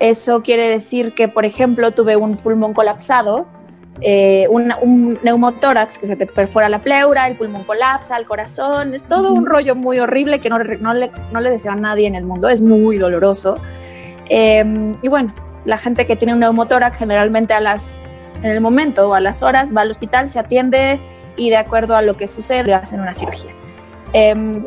[0.00, 3.46] Eso quiere decir que, por ejemplo, tuve un pulmón colapsado,
[4.00, 9.02] eh, un, neumotórax que se te perfora la pleura, el pulmón colapsa, el corazón, es
[9.04, 12.14] todo un rollo muy horrible que no, no, le, no le deseo a nadie en
[12.14, 13.56] el mundo, es muy doloroso.
[14.28, 17.94] Em, y bueno, la gente que tiene un neumotórax generalmente a las,
[18.42, 21.00] en el momento o a las horas va al hospital, se atiende
[21.36, 23.52] y de acuerdo a lo que sucede le hacen una cirugía.
[24.12, 24.64] Em,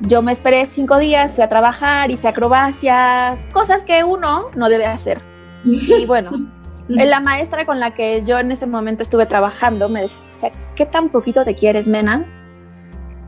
[0.00, 4.86] yo me esperé cinco días, fui a trabajar, hice acrobacias, cosas que uno no debe
[4.86, 5.20] hacer.
[5.62, 6.30] Y bueno,
[6.96, 11.08] la maestra con la que yo en ese momento estuve trabajando me decía, ¿qué tan
[11.10, 12.26] poquito te quieres, Mena?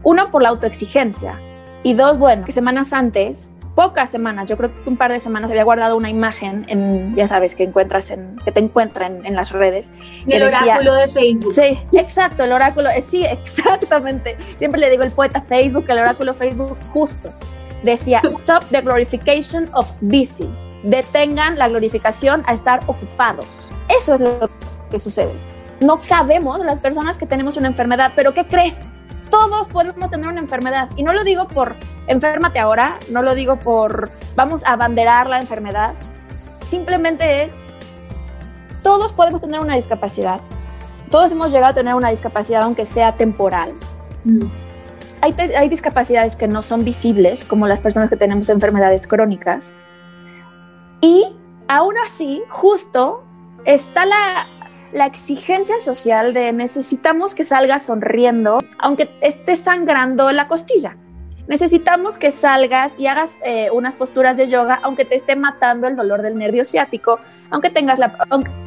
[0.02, 1.40] Uno, por la autoexigencia.
[1.82, 5.50] Y dos, bueno, que semanas antes pocas semanas, yo creo que un par de semanas
[5.50, 9.52] había guardado una imagen en, ya sabes, que encuentras en, que te encuentran en, las
[9.52, 9.90] redes.
[10.26, 11.54] El oráculo de Facebook.
[11.54, 14.36] Sí, exacto, el oráculo, eh, sí, exactamente.
[14.58, 17.30] Siempre le digo el poeta Facebook, el oráculo Facebook, justo.
[17.82, 20.50] Decía, stop the glorification of busy.
[20.82, 23.70] Detengan la glorificación a estar ocupados.
[23.88, 24.50] Eso es lo
[24.90, 25.32] que sucede.
[25.80, 28.76] No cabemos las personas que tenemos una enfermedad, pero ¿qué crees?
[29.32, 30.90] todos podemos tener una enfermedad.
[30.94, 31.74] Y no lo digo por
[32.06, 35.94] enférmate ahora, no lo digo por vamos a abanderar la enfermedad.
[36.68, 37.52] Simplemente es,
[38.82, 40.40] todos podemos tener una discapacidad.
[41.10, 43.72] Todos hemos llegado a tener una discapacidad, aunque sea temporal.
[44.24, 44.46] Mm.
[45.22, 49.72] Hay, hay discapacidades que no son visibles, como las personas que tenemos enfermedades crónicas.
[51.02, 51.26] Y
[51.68, 53.24] aún así, justo
[53.66, 54.46] está la,
[54.92, 60.96] la exigencia social de necesitamos que salgas sonriendo, aunque esté sangrando la costilla.
[61.48, 65.96] Necesitamos que salgas y hagas eh, unas posturas de yoga, aunque te esté matando el
[65.96, 67.18] dolor del nervio ciático,
[67.50, 68.16] aunque tengas la...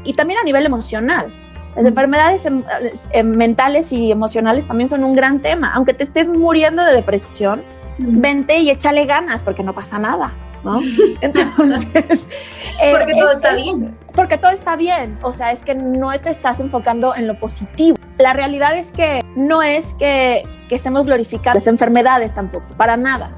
[0.04, 1.34] y también a nivel emocional.
[1.76, 2.64] Las enfermedades em,
[3.12, 5.74] em, mentales y emocionales también son un gran tema.
[5.74, 7.64] Aunque te estés muriendo de depresión,
[7.98, 10.34] vente y échale ganas porque no pasa nada.
[11.22, 12.28] Entonces,
[12.82, 13.98] eh, porque todo está bien.
[14.14, 17.98] Porque todo está bien, o sea, es que no te estás enfocando en lo positivo.
[18.18, 23.32] La realidad es que no es que, que estemos glorificando las enfermedades tampoco, para nada.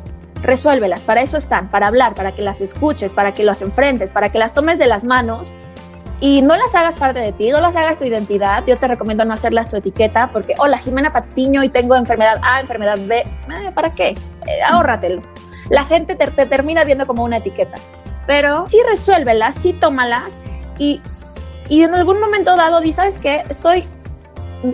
[0.44, 4.30] Resuélvelas, para eso están, para hablar, para que las escuches, para que las enfrentes, para
[4.30, 5.52] que las tomes de las manos
[6.20, 8.63] y no las hagas parte de ti, no las hagas tu identidad.
[8.68, 12.60] Yo te recomiendo no hacerlas tu etiqueta porque, hola, Jimena Patiño y tengo enfermedad A,
[12.60, 13.20] enfermedad B.
[13.20, 13.26] Eh,
[13.74, 14.10] ¿Para qué?
[14.10, 15.22] Eh, ahórratelo
[15.69, 17.75] la gente te, termina viendo como una etiqueta.
[18.25, 20.38] Pero sí resuélvelas, sí tómalas
[20.77, 21.01] y,
[21.69, 23.43] y en algún momento dado di, ¿sabes qué?
[23.49, 23.86] Estoy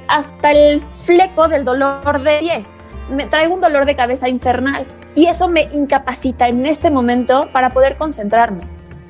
[0.08, 2.66] hasta el fleco del dolor de pie.
[3.10, 7.72] Me traigo un dolor de cabeza infernal y eso me incapacita en este momento para
[7.72, 8.64] poder concentrarme.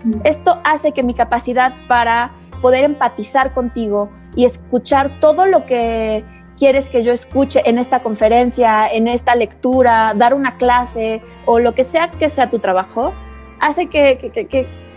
[0.04, 0.22] Mm.
[0.24, 6.26] Esto hace que mi capacidad para poder empatizar contigo y escuchar todo lo que
[6.58, 11.74] quieres que yo escuche en esta conferencia, en esta lectura, dar una clase o lo
[11.74, 13.14] que sea que sea tu trabajo,
[13.60, 14.18] hace que,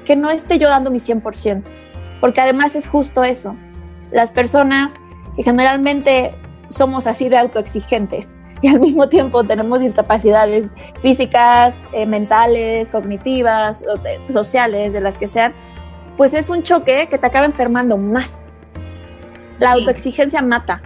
[0.04, 1.72] que, no esté yo dando mi 100%.
[2.20, 3.56] Porque además es justo eso.
[4.10, 4.92] Las personas
[5.36, 6.34] que generalmente
[6.68, 13.84] somos así de autoexigentes y al mismo tiempo tenemos discapacidades físicas, eh, mentales, cognitivas,
[14.32, 15.52] sociales, de las que sean,
[16.16, 18.38] pues es un choque que te acaba enfermando más.
[19.58, 20.80] La autoexigencia mata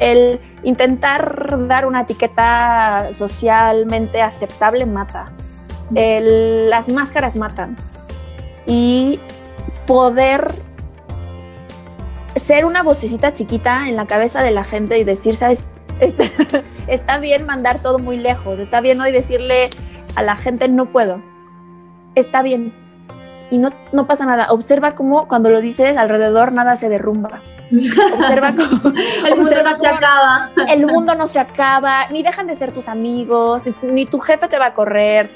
[0.00, 5.32] el intentar dar una etiqueta socialmente aceptable mata.
[5.90, 7.76] las máscaras matan.
[8.66, 9.20] Y
[9.86, 10.52] poder
[12.36, 15.64] ser una vocecita chiquita en la cabeza de la gente y decir, ¿sabes?
[16.00, 16.24] Está,
[16.86, 19.68] está bien mandar todo muy lejos, está bien hoy decirle
[20.14, 21.22] a la gente no puedo,
[22.14, 22.72] está bien.
[23.50, 24.52] y no, no pasa nada.
[24.52, 27.40] Observa cómo cuando lo dices alrededor nada se derrumba.
[27.72, 28.92] Observa cómo
[29.26, 30.50] el mundo no se acaba.
[30.68, 34.58] El mundo no se acaba, ni dejan de ser tus amigos, ni, tu jefe te
[34.58, 35.30] va a correr.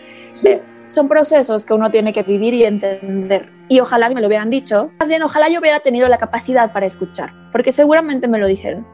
[0.45, 3.51] Eh, son procesos que uno tiene que vivir y entender.
[3.69, 4.91] Y ojalá me lo hubieran dicho.
[4.99, 8.87] Más bien, ojalá yo hubiera tenido la capacidad para escuchar, porque seguramente me lo dijeron.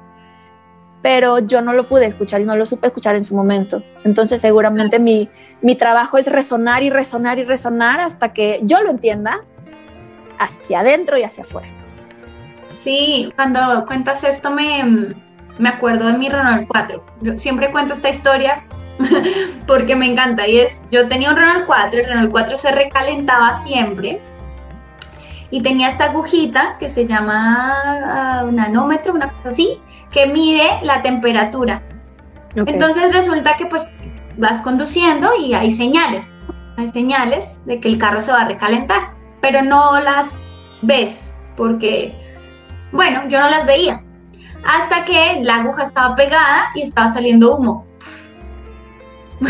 [1.02, 3.82] Pero yo no lo pude escuchar y no lo supe escuchar en su momento.
[4.04, 5.30] Entonces, seguramente mi,
[5.62, 9.40] mi trabajo es resonar y resonar y resonar hasta que yo lo entienda
[10.38, 11.79] hacia adentro y hacia afuera.
[12.82, 15.14] Sí, cuando cuentas esto me,
[15.58, 17.04] me acuerdo de mi Renault 4.
[17.20, 18.64] Yo siempre cuento esta historia
[19.66, 23.60] porque me encanta y es, yo tenía un Renault 4, el Renault 4 se recalentaba
[23.62, 24.20] siempre
[25.50, 30.66] y tenía esta agujita que se llama uh, un nanómetro, una cosa así, que mide
[30.82, 31.82] la temperatura.
[32.54, 33.88] Entonces resulta que pues
[34.36, 36.34] vas conduciendo y hay señales,
[36.76, 40.48] hay señales de que el carro se va a recalentar, pero no las
[40.82, 42.14] ves porque
[42.92, 44.02] bueno, yo no las veía.
[44.64, 47.86] Hasta que la aguja estaba pegada y estaba saliendo humo.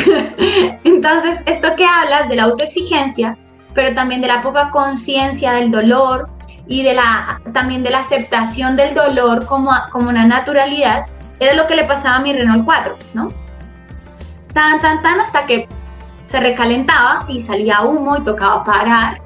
[0.84, 3.36] Entonces, esto que hablas de la autoexigencia,
[3.74, 6.30] pero también de la poca conciencia del dolor
[6.68, 11.06] y de la, también de la aceptación del dolor como, como una naturalidad,
[11.40, 13.30] era lo que le pasaba a mi Renault 4, ¿no?
[14.52, 15.66] Tan, tan, tan, hasta que
[16.26, 19.20] se recalentaba y salía humo y tocaba parar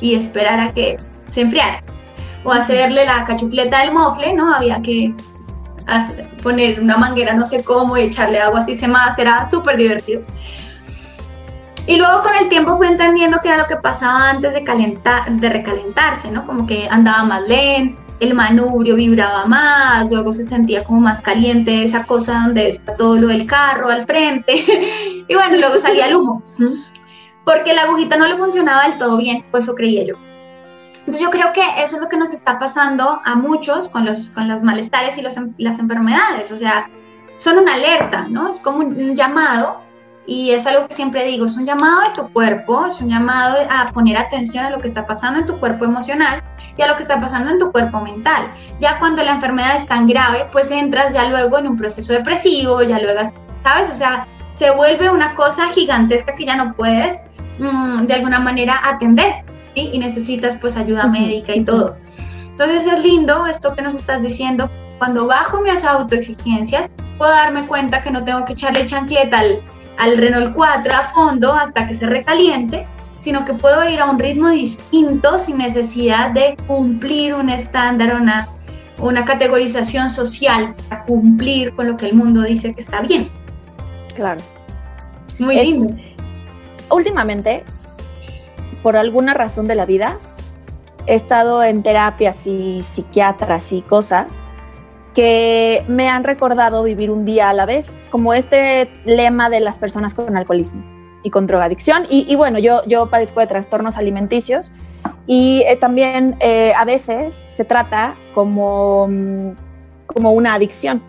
[0.00, 0.96] y esperar a que
[1.30, 1.82] se enfriara
[2.44, 4.54] o hacerle la cachufleta del mofle, ¿no?
[4.54, 5.14] Había que
[6.42, 10.22] poner una manguera no sé cómo y echarle agua así se más, era súper divertido.
[11.86, 15.30] Y luego con el tiempo fui entendiendo que era lo que pasaba antes de, calentar,
[15.30, 16.46] de recalentarse, ¿no?
[16.46, 21.84] Como que andaba más lento, el manubrio vibraba más, luego se sentía como más caliente
[21.84, 24.64] esa cosa donde está todo lo del carro al frente.
[25.28, 26.42] y bueno, luego salía el humo.
[27.44, 30.27] Porque la agujita no le funcionaba del todo bien, pues eso creía yo.
[31.08, 34.30] Entonces yo creo que eso es lo que nos está pasando a muchos con los,
[34.32, 36.52] con los malestares y los, las enfermedades.
[36.52, 36.90] O sea,
[37.38, 38.46] son una alerta, ¿no?
[38.50, 39.80] Es como un, llamado
[40.26, 43.56] y es algo que siempre digo, es un llamado de tu cuerpo, es un llamado
[43.70, 46.42] a poner atención a lo que está pasando en tu cuerpo emocional
[46.76, 48.46] y a lo que está pasando en tu cuerpo mental.
[48.78, 52.82] Ya cuando la enfermedad es tan grave, pues entras ya luego en un proceso depresivo,
[52.82, 53.32] ya luego,
[53.64, 53.88] ¿sabes?
[53.88, 57.22] O sea, se vuelve una cosa gigantesca que ya no puedes
[57.60, 61.96] mm, de alguna manera atender y necesitas pues ayuda médica y todo.
[62.50, 64.68] Entonces es lindo esto que nos estás diciendo.
[64.98, 69.60] Cuando bajo mis autoexigencias, puedo darme cuenta que no tengo que echarle chancleta al,
[69.98, 72.86] al Renault 4 a fondo hasta que se recaliente,
[73.20, 78.48] sino que puedo ir a un ritmo distinto sin necesidad de cumplir un estándar, una,
[78.98, 83.28] una categorización social para cumplir con lo que el mundo dice que está bien.
[84.16, 84.40] Claro.
[85.38, 85.94] Muy lindo.
[86.90, 87.64] Últimamente
[88.82, 90.16] por alguna razón de la vida,
[91.06, 94.38] he estado en terapias y psiquiatras y cosas
[95.14, 99.78] que me han recordado vivir un día a la vez, como este lema de las
[99.78, 100.84] personas con alcoholismo
[101.22, 102.04] y con drogadicción.
[102.08, 104.72] Y, bueno, yo, yo padezco de trastornos alimenticios
[105.26, 109.50] y eh, también eh, a veces se trata como, mm,
[110.06, 111.02] como una adicción.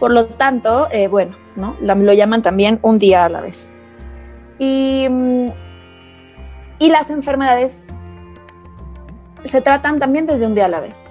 [0.00, 1.76] Por lo tanto, eh, bueno, ¿no?
[1.80, 3.72] lo llaman también un día a la vez.
[4.58, 5.48] Y mm,
[6.78, 7.84] y las enfermedades
[9.44, 11.04] se tratan también desde un día a la vez.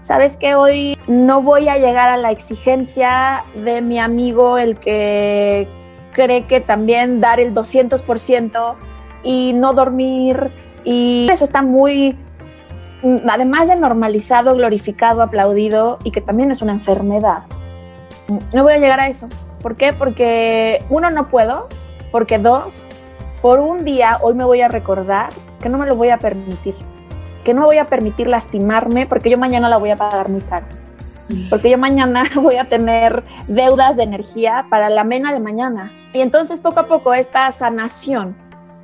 [0.00, 5.68] Sabes que hoy no voy a llegar a la exigencia de mi amigo, el que
[6.12, 8.76] cree que también dar el 200%
[9.22, 10.50] y no dormir,
[10.84, 12.16] y eso está muy,
[13.28, 17.42] además de normalizado, glorificado, aplaudido, y que también es una enfermedad.
[18.54, 19.28] No voy a llegar a eso.
[19.60, 19.92] ¿Por qué?
[19.92, 21.68] Porque uno, no puedo,
[22.10, 22.86] porque dos,
[23.42, 26.74] por un día hoy me voy a recordar que no me lo voy a permitir,
[27.44, 30.42] que no me voy a permitir lastimarme porque yo mañana la voy a pagar muy
[30.42, 30.66] caro.
[31.48, 35.92] Porque yo mañana voy a tener deudas de energía para la mena de mañana.
[36.12, 38.36] Y entonces poco a poco esta sanación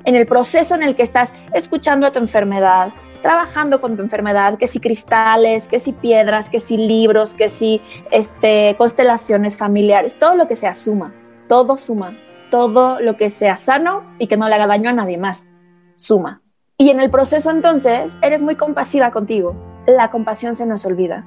[0.05, 4.57] en el proceso en el que estás escuchando a tu enfermedad, trabajando con tu enfermedad,
[4.57, 10.35] que si cristales, que si piedras, que si libros, que si este, constelaciones familiares, todo
[10.35, 11.13] lo que se asuma,
[11.49, 12.17] todo suma
[12.49, 15.47] todo lo que sea sano y que no le haga daño a nadie más.
[15.95, 16.41] Suma.
[16.77, 19.55] Y en el proceso entonces eres muy compasiva contigo.
[19.87, 21.25] La compasión se nos olvida.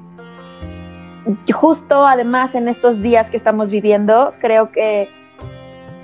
[1.53, 5.09] Justo además en estos días que estamos viviendo, creo que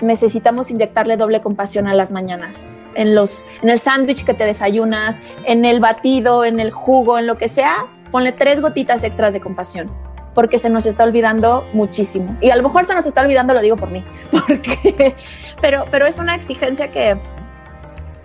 [0.01, 2.75] necesitamos inyectarle doble compasión a las mañanas.
[2.93, 7.25] En, los, en el sándwich que te desayunas, en el batido, en el jugo, en
[7.25, 10.06] lo que sea, ponle tres gotitas extras de compasión
[10.37, 12.37] porque se nos está olvidando muchísimo.
[12.41, 15.15] Y a lo mejor se nos está olvidando, lo digo por mí, porque,
[15.59, 17.17] pero, pero es una exigencia que,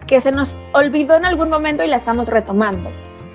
[0.06, 2.90] que se nos olvidó en algún momento y la estamos retomando.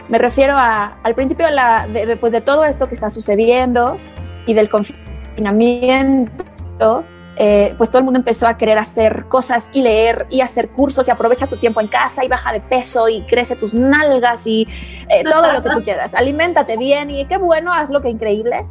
[0.09, 3.97] Me refiero a, al principio la, de, pues de todo esto que está sucediendo
[4.45, 7.03] y del confinamiento,
[7.39, 11.07] eh, pues todo el mundo empezó a querer hacer cosas y leer y hacer cursos
[11.07, 14.67] y aprovecha tu tiempo en casa y baja de peso y crece tus nalgas y
[15.07, 16.15] eh, todo lo que tú quieras.
[16.15, 18.65] Aliméntate bien y qué bueno, haz lo que increíble.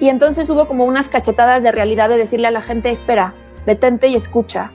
[0.00, 3.34] Y entonces hubo como unas cachetadas de realidad de decirle a la gente, espera,
[3.66, 4.72] detente y escucha.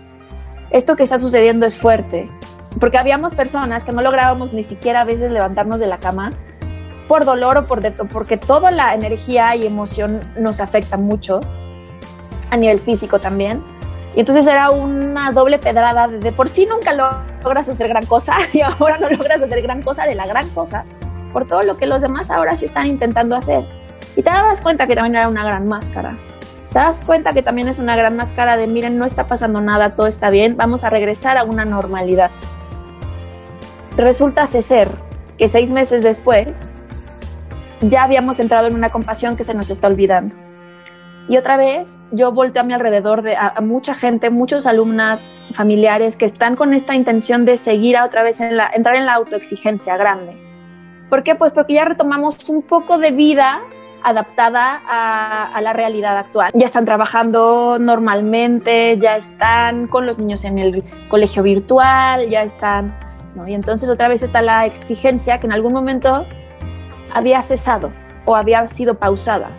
[0.69, 2.29] Esto que está sucediendo es fuerte.
[2.79, 6.31] Porque habíamos personas que no lográbamos ni siquiera a veces levantarnos de la cama
[7.07, 11.41] por dolor o por porque toda la energía y emoción nos afecta mucho
[12.51, 13.63] a nivel físico también.
[14.15, 18.61] Y entonces era una doble pedrada de, por sí nunca logras hacer gran cosa y
[18.61, 20.83] ahora no logras hacer gran cosa de la gran cosa
[21.33, 23.65] por todo lo que los demás ahora sí están intentando hacer.
[24.17, 26.17] Y te das cuenta que también era una gran máscara.
[26.73, 29.95] Te das cuenta que también es una gran máscara de, miren, no está pasando nada,
[29.95, 32.31] todo está bien, vamos a regresar a una normalidad.
[33.95, 34.89] Resulta ser
[35.37, 36.59] que seis meses después
[37.79, 40.50] ya habíamos entrado en una compasión que se nos está olvidando
[41.27, 46.17] y otra vez yo volteo a mi alrededor de a, mucha gente, muchos alumnas, familiares
[46.17, 49.13] que están con esta intención de seguir a otra vez en la, entrar en la
[49.13, 50.35] autoexigencia grande.
[51.09, 51.35] ¿Por qué?
[51.35, 53.61] Pues porque ya retomamos un poco de vida
[54.03, 56.51] adaptada a, la realidad actual.
[56.53, 62.97] Ya están trabajando normalmente, ya están con los niños en el colegio virtual, ya están,
[63.35, 63.47] ¿no?
[63.47, 66.25] Y entonces otra vez está la exigencia que en algún momento
[67.13, 67.91] había cesado
[68.25, 69.51] o había sido pausada.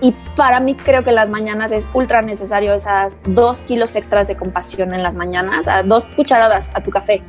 [0.00, 4.36] Y para mí creo que las mañanas es ultra necesario esas dos kilos extras de
[4.36, 7.22] compasión en las mañanas, a dos cucharadas a tu café.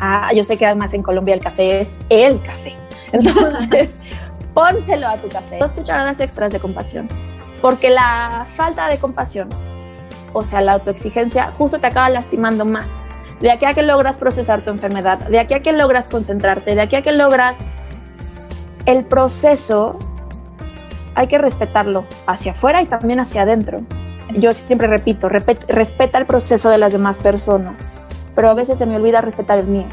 [0.00, 2.76] Ah, yo sé que además en Colombia el café es el café.
[3.12, 3.94] Entonces,
[4.54, 5.58] pónselo a tu café.
[5.58, 7.08] Dos cucharadas extras de compasión.
[7.60, 9.48] Porque la falta de compasión,
[10.32, 12.90] o sea, la autoexigencia, justo te acaba lastimando más.
[13.40, 16.80] De aquí a que logras procesar tu enfermedad, de aquí a que logras concentrarte, de
[16.80, 17.58] aquí a que logras
[18.86, 19.98] el proceso
[21.14, 23.82] hay que respetarlo hacia afuera y también hacia adentro.
[24.34, 27.82] Yo siempre repito, respeta el proceso de las demás personas,
[28.34, 29.88] pero a veces se me olvida respetar el mío.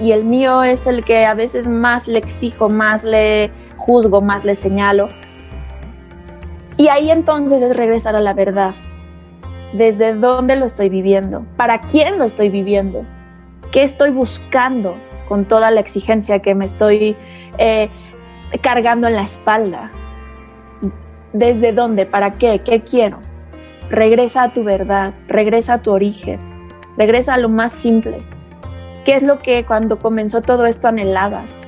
[0.00, 4.44] Y el mío es el que a veces más le exijo, más le juzgo, más
[4.44, 5.08] le señalo.
[6.76, 8.74] Y ahí entonces es regresar a la verdad.
[9.72, 11.44] ¿Desde dónde lo estoy viviendo?
[11.56, 13.04] ¿Para quién lo estoy viviendo?
[13.70, 14.96] ¿Qué estoy buscando
[15.28, 17.16] con toda la exigencia que me estoy
[17.58, 17.88] eh,
[18.60, 19.90] cargando en la espalda.
[21.32, 22.06] ¿Desde dónde?
[22.06, 22.60] ¿Para qué?
[22.64, 23.20] ¿Qué quiero?
[23.90, 26.40] Regresa a tu verdad, regresa a tu origen,
[26.96, 28.22] regresa a lo más simple.
[29.04, 31.58] ¿Qué es lo que cuando comenzó todo esto anhelabas?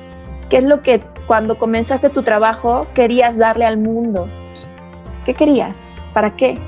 [0.49, 4.27] ¿Qué es lo que cuando comenzaste tu trabajo querías darle al mundo?
[5.25, 5.89] ¿Qué querías?
[6.13, 6.59] ¿Para qué?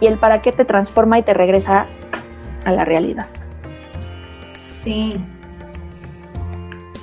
[0.00, 1.86] Y el para qué te transforma y te regresa
[2.64, 3.26] a la realidad.
[4.82, 5.22] Sí,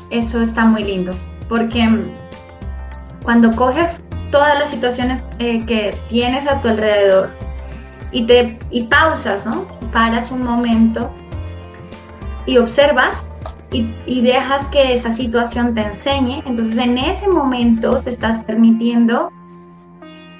[0.10, 1.14] eso está muy lindo,
[1.48, 1.88] porque
[3.24, 4.02] cuando coges
[4.32, 7.32] todas las situaciones eh, que tienes a tu alrededor
[8.12, 9.68] y, te, y pausas, ¿no?
[9.92, 11.12] Paras un momento
[12.46, 13.24] y observas
[13.72, 19.32] y, y, dejas que esa situación te enseñe, entonces en ese momento te estás permitiendo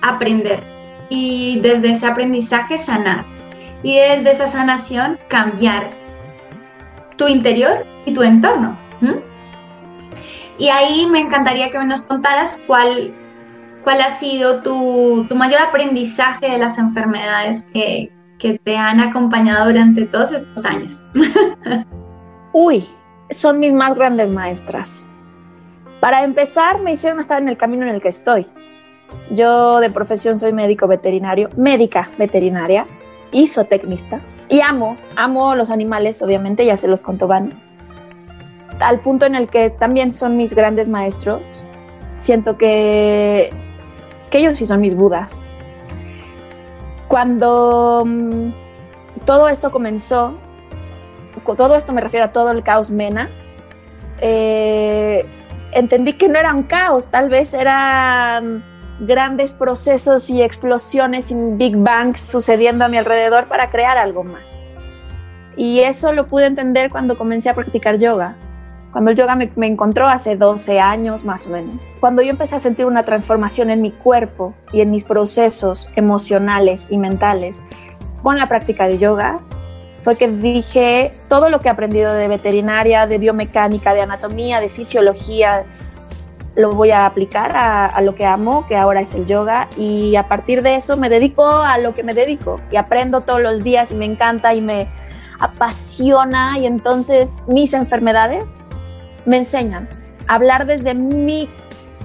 [0.02, 0.64] aprender
[1.10, 3.26] y desde ese aprendizaje sanar
[3.84, 5.92] y desde esa sanación cambiar
[7.16, 8.78] tu interior y tu entorno.
[10.62, 13.12] Y ahí me encantaría que nos contaras cuál,
[13.84, 20.05] cuál ha sido tu, mayor aprendizaje de las enfermedades que, que te han acompañado durante
[20.05, 21.03] todos estos años.
[22.53, 22.88] Uy,
[23.32, 25.07] son mis más grandes maestras.
[25.99, 28.45] Para empezar, me hicieron estar en el camino en el que estoy.
[29.32, 32.86] Yo de profesión soy médico veterinario, médica veterinaria,
[33.32, 37.51] isotecnista, y amo, amo los animales, obviamente, ya se los contó Van
[38.82, 41.66] al punto en el que también son mis grandes maestros.
[42.18, 43.52] Siento que,
[44.30, 45.34] que ellos sí son mis budas.
[47.08, 48.52] Cuando mm,
[49.26, 50.36] todo esto comenzó,
[51.58, 53.30] todo esto me refiero a todo el caos Mena,
[54.20, 55.26] eh,
[55.72, 58.64] entendí que no era un caos, tal vez eran
[59.00, 64.48] grandes procesos y explosiones y Big Bangs sucediendo a mi alrededor para crear algo más.
[65.58, 68.38] Y eso lo pude entender cuando comencé a practicar yoga
[68.92, 71.82] cuando el yoga me, encontró hace 12 años más o menos.
[72.00, 76.88] Cuando yo empecé a sentir una transformación en mi cuerpo y en mis procesos emocionales
[76.89, 77.64] y mentales
[78.22, 79.39] con la práctica de yoga,
[80.02, 84.70] fue que dije todo lo que he aprendido de veterinaria, de biomecánica, de anatomía, de
[84.70, 85.64] fisiología,
[86.56, 90.18] lo voy a aplicar a, a, lo que amo, que ahora es el yoga, y
[90.18, 93.64] a partir de eso me dedico a lo que me dedico y aprendo todos los
[93.64, 94.89] días y me encanta y me
[95.39, 98.44] apasiona y entonces mis enfermedades
[99.26, 99.88] me enseñan
[100.28, 101.49] a hablar desde mi,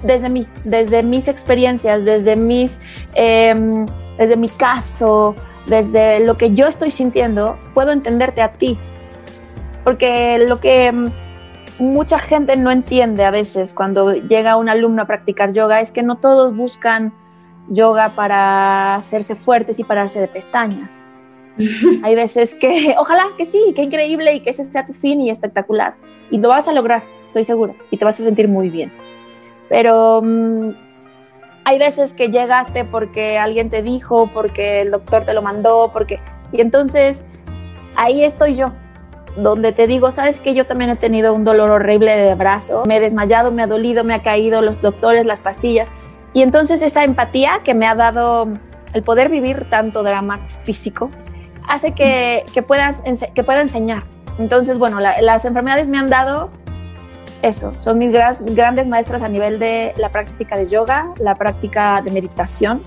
[0.03, 2.79] desde desde mis experiencias, desde mis,
[3.15, 3.85] em,
[4.17, 5.35] desde mi caso,
[5.67, 8.77] desde lo que yo estoy sintiendo, puedo entenderte a ti.
[9.83, 11.11] Porque lo que em,
[11.79, 16.03] mucha gente no entiende a veces cuando llega un alumno a practicar yoga es que
[16.03, 17.13] no todos buscan
[17.69, 21.06] yoga para hacerse fuertes y pararse de pestañas.
[22.03, 25.29] Hay veces que, ojalá que sí, que increíble y que ese sea tu fin y
[25.29, 25.95] espectacular.
[26.29, 28.91] Y lo vas a lograr, estoy seguro, y te vas a sentir muy bien.
[29.69, 30.71] Pero mm,
[31.65, 36.19] hay veces que llegaste porque alguien te dijo, porque el doctor te lo mandó, porque...
[36.51, 37.23] Y entonces
[37.95, 38.71] ahí estoy yo,
[39.35, 42.97] donde te digo, sabes que yo también he tenido un dolor horrible de brazo, me
[42.97, 45.91] he desmayado, me ha dolido, me ha caído los doctores, las pastillas.
[46.33, 48.47] Y entonces esa empatía que me ha dado
[48.93, 51.09] el poder vivir tanto drama físico
[51.67, 53.01] hace que, que, puedas,
[53.33, 54.03] que pueda enseñar.
[54.39, 56.49] Entonces, bueno, las enfermedades me han dado
[57.41, 62.11] eso, son mis grandes maestras a nivel de la práctica de yoga, la práctica de
[62.11, 62.81] meditación.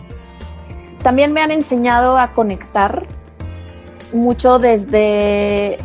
[1.03, 3.07] También me han enseñado a conectar
[4.13, 5.79] mucho desde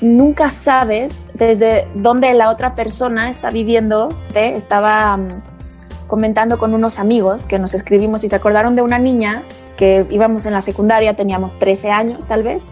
[0.00, 4.08] nunca sabes desde dónde la otra persona está viviendo.
[4.34, 5.28] Estaba mm,
[6.10, 9.44] comentando con unos amigos que nos escribimos y se acordaron de una niña
[9.76, 12.64] que íbamos en la secundaria, teníamos 13 años tal vez,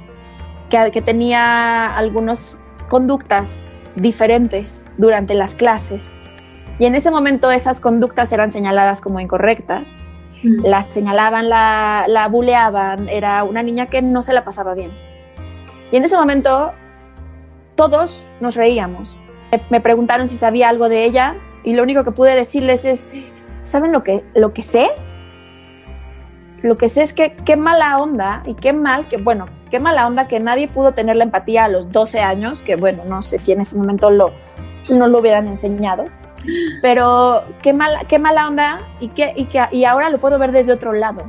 [0.69, 2.59] que, que tenía algunas
[2.89, 3.57] conductas
[3.95, 6.05] diferentes durante las clases.
[6.81, 9.89] Y en ese momento esas conductas eran señaladas como incorrectas.
[10.43, 10.65] Mm.
[10.67, 14.91] Las señalaban, la, la buleaban, era una niña que no se la pasaba bien.
[15.93, 16.73] Y en ese momento
[17.77, 19.17] todos nos reíamos.
[19.71, 23.07] Me preguntaron si sabía algo de ella y lo único que pude decirles es,
[23.63, 24.89] ¿saben lo que, lo que sé?
[26.63, 30.07] Lo que sé es que qué mala onda y qué mal, que bueno, qué mala
[30.07, 33.39] onda que nadie pudo tener la empatía a los 12 años, que bueno, no sé
[33.39, 34.33] si en ese momento lo,
[34.91, 36.07] no lo hubieran enseñado,
[36.83, 40.53] pero qué mala, qué mala onda y, que, y, que, y ahora lo puedo ver
[40.53, 41.23] desde otro lado,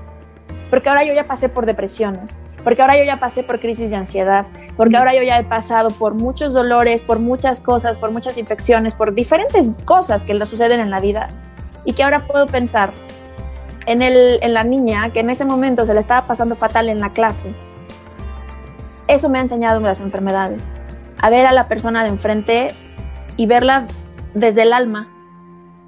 [0.69, 3.95] porque ahora yo ya pasé por depresiones, porque ahora yo ya pasé por crisis de
[3.95, 4.45] ansiedad,
[4.75, 8.95] porque ahora yo ya he pasado por muchos dolores, por muchas cosas, por muchas infecciones,
[8.95, 11.27] por diferentes cosas que le suceden en la vida
[11.85, 12.91] y que ahora puedo pensar
[13.85, 16.99] en, el, en la niña que en ese momento se le estaba pasando fatal en
[16.99, 17.53] la clase.
[19.07, 20.67] Eso me ha enseñado las enfermedades,
[21.17, 22.69] a ver a la persona de enfrente
[23.37, 23.87] y verla
[24.33, 25.09] desde el alma,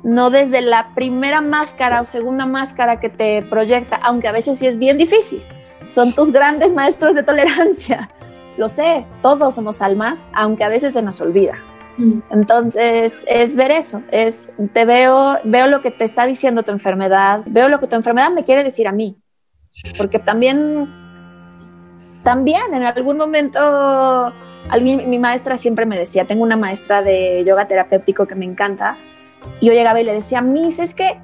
[0.03, 4.65] no desde la primera máscara o segunda máscara que te proyecta, aunque a veces sí
[4.65, 5.43] es bien difícil
[5.91, 8.09] son tus grandes maestros de tolerancia.
[8.57, 11.53] Lo sé, todos somos almas, aunque a veces se nos olvida.
[11.97, 12.19] Mm.
[12.31, 17.41] Entonces, es ver eso, es te veo, veo lo que te está diciendo tu enfermedad,
[17.45, 19.17] veo lo que tu enfermedad me quiere decir a mí.
[19.97, 20.89] Porque también
[22.23, 24.31] también en algún momento
[24.81, 28.95] mi maestra siempre me decía, tengo una maestra de yoga terapéutico que me encanta,
[29.59, 31.19] y yo llegaba y le decía, Miss, es que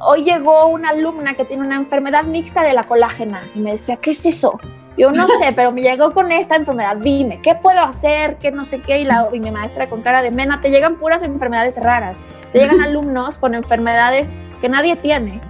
[0.00, 3.96] hoy llegó una alumna que tiene una enfermedad mixta de la colágena y me decía,
[3.96, 4.58] ¿qué es eso?
[4.96, 8.36] Yo no sé, pero me llegó con esta enfermedad, dime, ¿qué puedo hacer?
[8.38, 9.00] ¿Qué no sé qué?
[9.00, 12.18] Y, la, y mi maestra con cara de mena, te llegan puras enfermedades raras,
[12.52, 14.30] te llegan alumnos con enfermedades
[14.60, 15.40] que nadie tiene.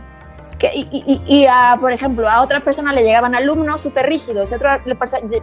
[0.59, 4.53] Que, y, y, y a, por ejemplo, a otra persona le llegaban alumnos súper rígidos,
[4.53, 4.83] a otra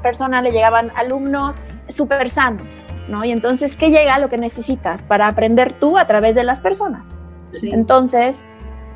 [0.04, 2.78] persona le llegaban alumnos súper sanos,
[3.08, 3.26] ¿no?
[3.26, 7.08] Y entonces, ¿qué llega lo que necesitas para aprender tú a través de las personas?
[7.64, 8.46] Entonces,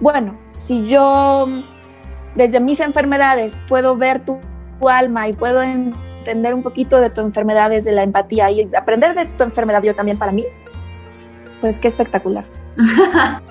[0.01, 1.47] bueno, si yo
[2.35, 4.39] desde mis enfermedades puedo ver tu,
[4.89, 9.27] alma y puedo entender un poquito de tu enfermedad desde la empatía y aprender de
[9.27, 10.43] tu enfermedad yo también para mí,
[11.61, 12.45] pues qué espectacular.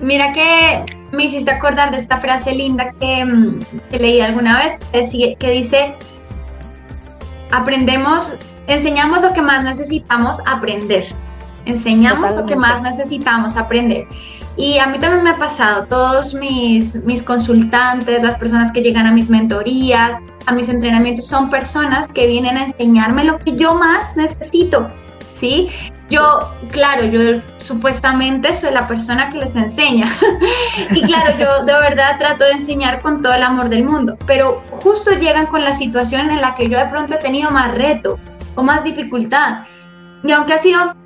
[0.00, 3.60] Mira que me hiciste acordar de esta frase linda que, mm,
[3.92, 4.78] leí alguna vez,
[5.38, 5.94] que dice,
[7.50, 8.36] aprendemos,
[8.66, 11.06] enseñamos lo que más necesitamos aprender,
[11.64, 14.06] enseñamos lo que más necesitamos aprender.
[14.58, 19.06] Y a mí también me ha pasado, todos mis, mis consultantes, las personas que llegan
[19.06, 23.76] a mis mentorías, a mis entrenamientos, son personas que vienen a enseñarme lo que yo
[23.76, 24.90] más necesito,
[25.32, 25.68] ¿sí?
[26.10, 26.40] Yo,
[26.72, 30.08] claro, yo supuestamente soy la persona que les enseña.
[30.90, 34.64] y claro, yo de verdad trato de enseñar con todo el amor del mundo, pero
[34.82, 38.18] justo llegan con la situación en la que yo de pronto he tenido más reto
[38.56, 39.60] o más dificultad.
[40.24, 40.96] Y aunque ha sido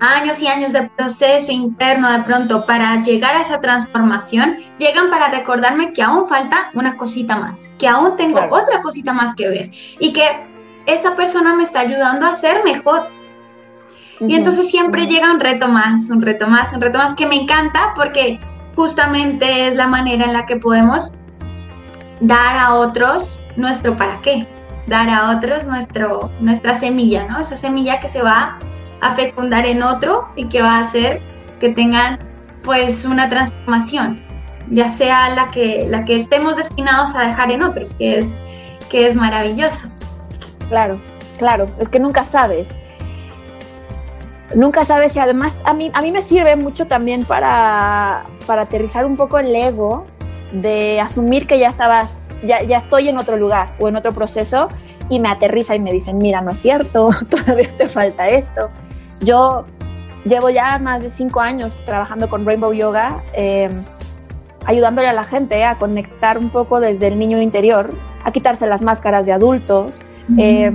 [0.00, 5.28] años y años de proceso interno de pronto para llegar a esa transformación, llegan para
[5.28, 9.70] recordarme que aún falta una cosita más, que aún tengo otra cosita más que ver
[9.98, 10.26] y que
[10.86, 13.08] esa persona me está ayudando a ser mejor.
[14.20, 17.36] Y entonces siempre llega un reto más, un reto más, un reto más que me
[17.36, 18.40] encanta porque
[18.74, 21.12] justamente es la manera en la que podemos
[22.20, 24.46] dar a otros nuestro para qué.
[24.86, 27.38] dar a otros nuestro, nuestra semilla, ¿no?
[27.38, 28.58] Esa semilla que se va
[29.00, 31.20] a fecundar en otro y que va a hacer
[31.60, 32.18] que tengan
[32.62, 34.20] pues una transformación,
[34.70, 38.36] ya sea la que, la que estemos destinados a dejar en otros, que es,
[38.90, 39.88] que es maravilloso.
[40.68, 41.00] Claro,
[41.38, 42.74] claro, es que nunca sabes.
[44.54, 49.04] Nunca sabes y además a mí, a mí me sirve mucho también para, para aterrizar
[49.04, 50.04] un poco el ego
[50.52, 54.68] de asumir que ya estabas, ya, ya estoy en otro lugar o en otro proceso
[55.10, 58.70] y me aterriza y me dicen, mira, no es cierto, todavía te falta esto.
[59.20, 59.64] Yo
[60.24, 63.70] llevo ya más de cinco años trabajando con Rainbow Yoga, eh,
[64.64, 67.90] ayudándole a la gente a conectar un poco desde el niño interior,
[68.24, 70.02] a quitarse las máscaras de adultos,
[70.36, 70.70] eh,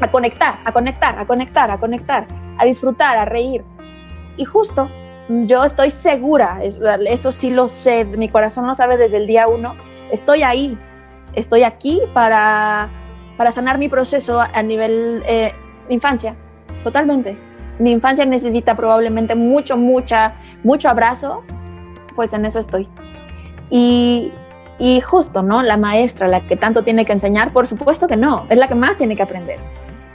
[0.00, 2.26] a conectar, a conectar, a conectar, a conectar,
[2.58, 3.64] a disfrutar, a reír.
[4.36, 4.90] Y justo
[5.28, 9.74] yo estoy segura, eso sí lo sé, mi corazón lo sabe desde el día uno,
[10.12, 10.78] estoy ahí,
[11.34, 12.90] estoy aquí para,
[13.36, 15.52] para sanar mi proceso a nivel eh,
[15.88, 16.36] infancia,
[16.86, 17.36] totalmente.
[17.80, 21.42] Mi infancia necesita probablemente mucho, mucha, mucho abrazo,
[22.14, 22.88] pues en eso estoy.
[23.70, 24.32] Y,
[24.78, 25.64] y justo, ¿no?
[25.64, 28.76] La maestra, la que tanto tiene que enseñar, por supuesto que no, es la que
[28.76, 29.58] más tiene que aprender.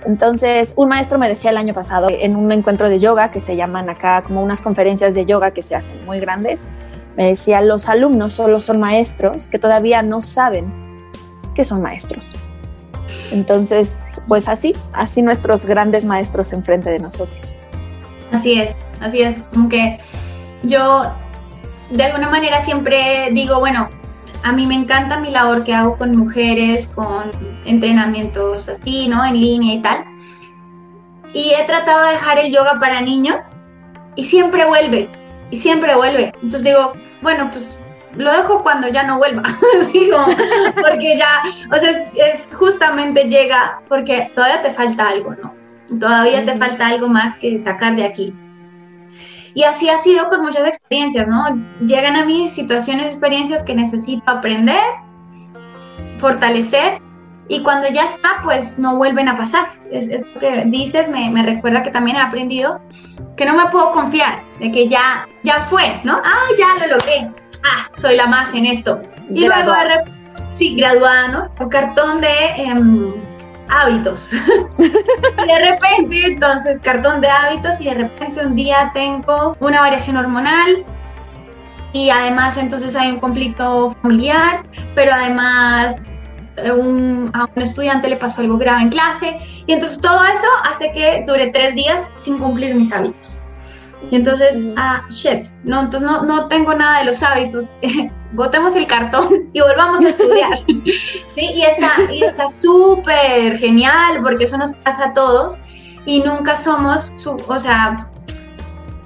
[0.05, 3.57] Entonces, un maestro me decía el año pasado en un encuentro de yoga que se
[3.57, 6.61] llaman acá como unas conferencias de yoga que se hacen muy grandes,
[7.17, 10.71] me decía, los alumnos solo son maestros que todavía no saben
[11.53, 12.33] que son maestros.
[13.31, 17.55] Entonces, pues así, así nuestros grandes maestros enfrente de nosotros.
[18.31, 19.99] Así es, así es, aunque
[20.63, 21.11] yo
[21.89, 23.89] de alguna manera siempre digo, bueno,
[24.43, 27.31] a mí me encanta mi labor que hago con mujeres, con
[27.65, 29.23] entrenamientos así, ¿no?
[29.25, 30.05] En línea y tal.
[31.33, 33.41] Y he tratado de dejar el yoga para niños
[34.15, 35.09] y siempre vuelve,
[35.51, 36.31] y siempre vuelve.
[36.35, 37.77] Entonces digo, bueno, pues
[38.15, 39.43] lo dejo cuando ya no vuelva,
[40.81, 41.41] porque ya,
[41.71, 45.53] o sea, es, justamente llega, porque todavía te falta algo, ¿no?
[45.99, 48.33] Todavía te falta algo más que sacar de aquí.
[49.53, 51.45] Y así ha sido con muchas experiencias, ¿no?
[51.85, 54.81] Llegan a mí situaciones, experiencias que necesito aprender,
[56.19, 57.01] fortalecer,
[57.49, 59.73] y cuando ya está, pues no vuelven a pasar.
[59.91, 62.79] Es, lo que dices, me, me, recuerda que también he aprendido
[63.35, 66.21] que no me puedo confiar, de que ya, ya fue, ¿no?
[66.23, 67.29] Ah, ya lo logré.
[67.63, 69.01] Ah, soy la más en esto.
[69.33, 69.73] Y luego,
[70.53, 71.51] sí, graduada, ¿no?
[71.59, 72.27] Un cartón de...
[72.57, 73.13] Em,
[73.71, 74.31] hábitos.
[74.77, 80.17] y de repente, entonces, cartón de hábitos y de repente un día tengo una variación
[80.17, 80.85] hormonal
[81.93, 84.63] y además entonces hay un conflicto familiar,
[84.95, 86.01] pero además
[86.57, 90.47] eh, un, a un estudiante le pasó algo grave en clase y entonces todo eso
[90.69, 93.37] hace que dure tres días sin cumplir mis hábitos.
[94.09, 97.69] Y entonces, ah, shit, no, entonces no, no tengo nada de los hábitos.
[98.33, 100.59] botemos el cartón y volvamos a estudiar.
[100.67, 101.51] ¿Sí?
[101.55, 105.57] Y está y está súper genial porque eso nos pasa a todos
[106.05, 108.09] y nunca somos, su, o sea,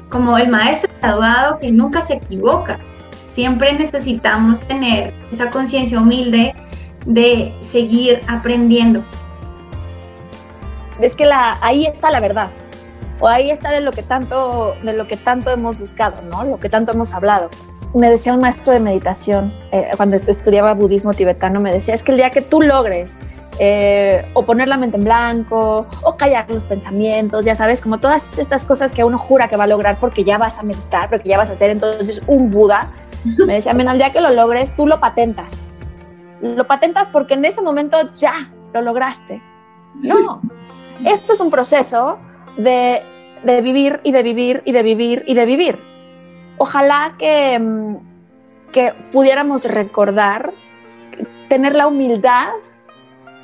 [0.09, 2.79] como el maestro graduado que nunca se equivoca.
[3.33, 6.53] Siempre necesitamos tener esa conciencia humilde
[7.05, 9.03] de seguir aprendiendo.
[11.01, 12.49] Es que la, ahí está la verdad
[13.19, 16.43] o ahí está de lo que tanto, de lo que tanto hemos buscado, ¿no?
[16.43, 17.49] Lo que tanto hemos hablado.
[17.93, 22.11] Me decía un maestro de meditación, eh, cuando estudiaba budismo tibetano, me decía, es que
[22.11, 23.15] el día que tú logres
[23.57, 28.25] eh, o poner la mente en blanco, o callar los pensamientos, ya sabes, como todas
[28.37, 31.29] estas cosas que uno jura que va a lograr porque ya vas a meditar, porque
[31.29, 32.89] ya vas a ser entonces un Buda.
[33.47, 35.47] Me decía, men, al día que lo logres, tú lo patentas.
[36.41, 39.41] Lo patentas porque en ese momento ya lo lograste.
[39.95, 40.41] No,
[41.05, 42.19] esto es un proceso
[42.57, 43.01] de,
[43.61, 45.79] vivir y de vivir y de vivir y de vivir.
[46.57, 47.95] Ojalá que, mm,
[48.71, 50.51] que pudiéramos recordar,
[51.47, 52.49] tener la humildad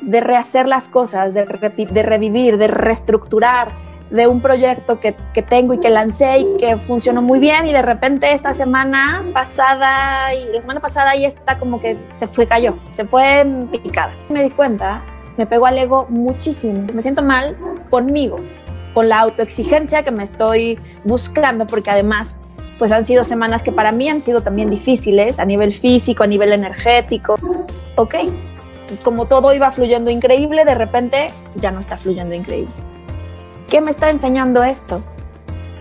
[0.01, 3.71] de rehacer las cosas, de, revivir, de reestructurar,
[4.09, 7.71] de un proyecto que, que, tengo y que lancé y que funcionó muy bien y
[7.71, 12.45] de repente esta semana pasada y la semana pasada y está como que se fue,
[12.45, 14.13] cayó, se fue picada.
[14.27, 15.01] Me di cuenta,
[15.37, 17.57] me pegó al ego muchísimo, me siento mal
[17.89, 18.37] conmigo,
[18.93, 22.37] con la autoexigencia que me estoy buscando, porque además
[22.77, 26.27] pues han sido semanas que para mí han sido también difíciles a nivel físico, a
[26.27, 27.35] nivel energético.
[27.95, 28.15] Ok,
[29.03, 32.73] como todo iba fluyendo increíble, de repente ya no está fluyendo increíble.
[33.69, 35.03] ¿Qué me está enseñando esto?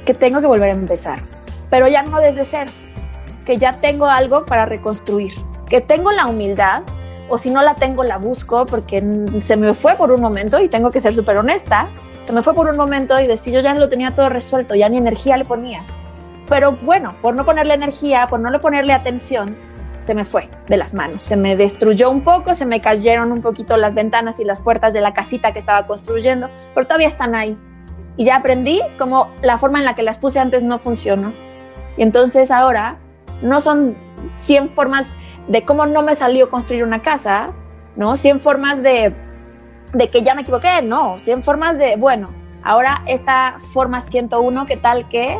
[0.05, 1.21] Que tengo que volver a empezar,
[1.71, 2.71] pero ya no desde cero,
[3.47, 5.33] que ya tengo algo para reconstruir,
[5.67, 6.83] que tengo la humildad,
[7.31, 9.03] o si no la tengo, la busco porque
[9.41, 11.89] se me fue por un momento y tengo que ser súper honesta,
[12.33, 14.99] me fue por un momento y decía, yo ya lo tenía todo resuelto, ya ni
[14.99, 15.85] energía le ponía.
[16.49, 19.57] Pero bueno, por no ponerle energía, por no le ponerle atención,
[19.99, 23.43] se me fue de las manos, se me destruyó un poco, se me cayeron un
[23.43, 27.35] poquito las ventanas y las puertas de la casita que estaba construyendo, pero todavía están
[27.35, 27.57] ahí.
[28.17, 31.33] Y ya aprendí como la forma en la que las puse antes no funcionó.
[31.97, 32.99] Y entonces ahora
[33.43, 33.97] no son
[34.39, 35.07] 100 formas
[35.49, 37.53] de cómo no me salió construir una casa,
[37.97, 38.17] ¿no?
[38.17, 39.15] 100 formas de,
[39.93, 42.31] de que ya me equivoqué, no, 100 formas de, bueno,
[42.63, 45.39] ahora esta forma 101, ¿qué tal que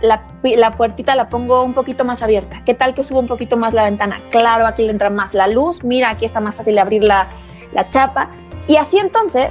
[0.00, 2.62] la, la, puertita la pongo un poquito más abierta.
[2.64, 4.20] ¿Qué tal que subo un poquito más la ventana?
[4.30, 5.82] Claro, aquí le entra más la luz.
[5.84, 7.28] Mira, aquí está más fácil abrir la,
[7.72, 8.30] la chapa.
[8.66, 9.50] Y así entonces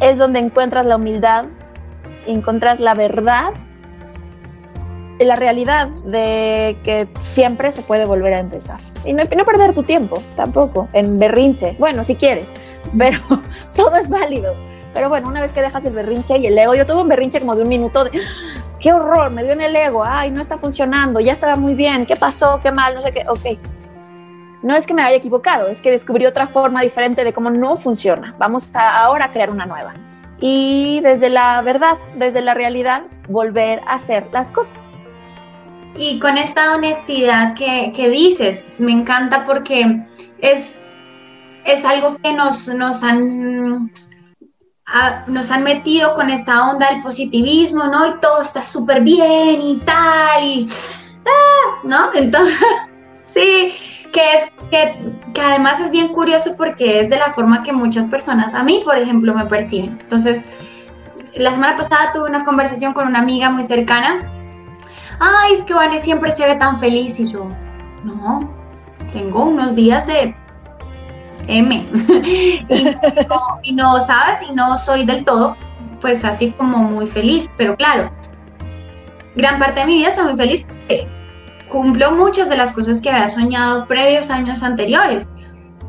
[0.00, 1.46] es donde encuentras la humildad,
[2.26, 3.52] encuentras la verdad,
[5.18, 8.80] la realidad de que siempre se puede volver a empezar.
[9.08, 11.74] Y no, perder tu tiempo tampoco en berrinche.
[11.78, 12.52] Bueno, si quieres,
[12.96, 13.18] pero
[13.74, 14.54] todo es válido.
[14.92, 17.40] Pero bueno, una vez que dejas el berrinche y el ego, yo tuve un berrinche
[17.40, 18.10] como de un minuto de,
[18.78, 22.04] qué horror, me dio en el ego, ay, no está funcionando, ya estaba muy bien,
[22.04, 22.60] ¿qué pasó?
[22.62, 22.94] ¿Qué mal?
[22.94, 23.58] No sé qué, ok.
[24.62, 27.78] No es que me haya equivocado, es que descubrí otra forma diferente de cómo no
[27.78, 28.34] funciona.
[28.38, 29.94] Vamos a ahora a crear una nueva.
[30.38, 34.97] Y desde la verdad, desde la realidad, volver a hacer las cosas.
[35.98, 40.00] Y con esta honestidad que, que dices, me encanta porque
[40.40, 40.80] es,
[41.64, 43.90] es algo que nos, nos han
[45.26, 48.06] nos han metido con esta onda del positivismo, ¿no?
[48.06, 50.66] Y todo está súper bien y tal,
[51.26, 52.10] ah, ¿no?
[52.14, 52.56] Entonces,
[53.34, 53.74] sí,
[54.12, 58.06] que es que, que, además es bien curioso porque es de la forma que muchas
[58.06, 59.98] personas, a mí, por ejemplo, me perciben.
[60.00, 60.44] Entonces,
[61.34, 64.18] la semana pasada tuve una conversación con una amiga muy cercana.
[65.20, 67.50] Ay, es que Vane siempre se ve tan feliz y yo,
[68.04, 68.48] no,
[69.12, 70.34] tengo unos días de
[71.48, 71.86] M.
[73.62, 74.42] y, no, ¿sabes?
[74.48, 75.56] Y no soy del todo,
[76.00, 77.50] pues así como muy feliz.
[77.56, 78.10] Pero claro,
[79.34, 81.08] gran parte de mi vida soy muy feliz porque
[81.70, 85.26] cumplo muchas de las cosas que había soñado previos años anteriores.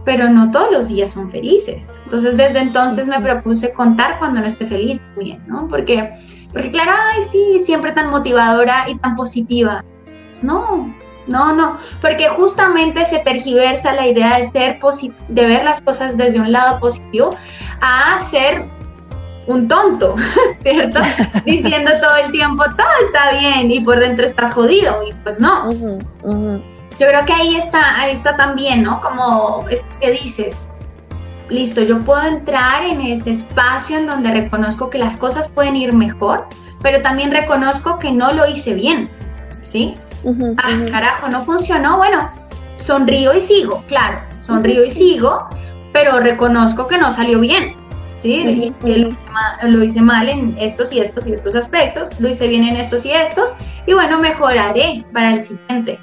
[0.05, 1.87] Pero no todos los días son felices.
[2.05, 5.67] Entonces, desde entonces me propuse contar cuando no esté feliz también, ¿no?
[5.67, 6.11] Porque,
[6.51, 9.83] porque claro, ay, sí, siempre tan motivadora y tan positiva.
[10.41, 10.93] No,
[11.27, 14.79] no, no, porque justamente se tergiversa la idea de ser
[15.27, 17.29] de ver las cosas desde un lado positivo
[17.81, 18.65] a ser
[19.45, 20.15] un tonto,
[20.57, 20.99] ¿cierto?
[21.45, 25.69] Diciendo todo el tiempo, todo está bien y por dentro estás jodido y pues no.
[25.71, 29.01] Yo creo que ahí está, ahí está también, ¿no?
[29.01, 30.57] Como es que dices,
[31.49, 35.93] listo, yo puedo entrar en ese espacio en donde reconozco que las cosas pueden ir
[35.93, 36.47] mejor,
[36.81, 39.09] pero también reconozco que no lo hice bien,
[39.63, 39.95] ¿sí?
[40.57, 42.29] ah, carajo, no funcionó, bueno,
[42.77, 45.47] sonrío y sigo, claro, sonrío y sigo,
[45.91, 47.75] pero reconozco que no salió bien,
[48.21, 48.73] ¿sí?
[49.63, 53.05] lo, hice mal, en estos y estos y estos aspectos, lo hice bien en estos
[53.05, 53.53] y estos,
[53.85, 55.99] y bueno, mejoraré para el siguiente.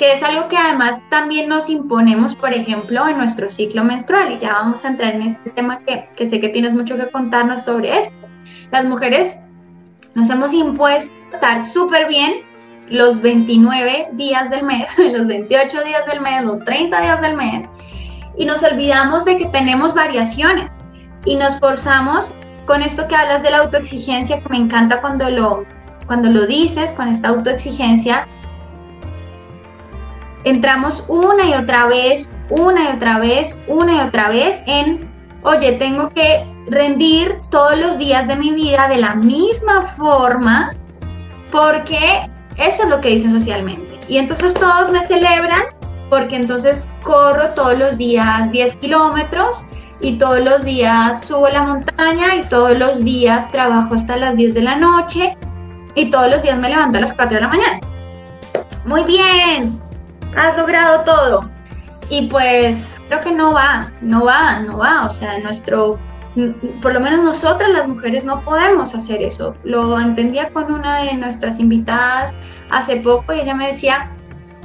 [0.00, 4.38] Que es algo que además también nos imponemos, por ejemplo, en nuestro ciclo menstrual, y
[4.38, 7.64] ya vamos a entrar en este tema que, que sé que tienes mucho que contarnos
[7.64, 8.14] sobre esto.
[8.72, 9.36] Las mujeres
[10.14, 12.36] nos hemos impuesto estar súper bien
[12.88, 17.68] los 29 días del mes, los 28 días del mes, los 30 días del mes,
[18.38, 20.70] y nos olvidamos de que tenemos variaciones.
[21.26, 22.34] Y nos forzamos
[22.64, 25.66] con esto que hablas de la autoexigencia, que me encanta cuando lo,
[26.06, 28.26] cuando lo dices, con esta autoexigencia,
[30.44, 35.10] entramos una y otra vez, una y otra vez, una y otra vez en,
[35.42, 40.72] oye, tengo que rendir todos los días de mi vida de la misma forma
[41.50, 42.22] porque
[42.56, 43.98] eso es lo que dicen socialmente.
[44.08, 45.62] Y entonces todos me celebran
[46.08, 49.64] porque entonces corro todos los días 10 kilómetros
[50.00, 54.54] y todos los días subo la montaña y todos los días trabajo hasta las 10
[54.54, 55.36] de la noche
[55.94, 57.80] y todos los días me levanto a las 4 de la mañana.
[58.84, 59.80] Muy bien,
[60.36, 61.42] has logrado todo.
[62.08, 65.06] Y pues creo que no va, no va, no va.
[65.06, 65.98] O sea, nuestro
[66.80, 69.54] por lo menos nosotras las mujeres no podemos hacer eso.
[69.64, 72.34] Lo entendía con una de nuestras invitadas
[72.70, 74.10] hace poco y ella me decía,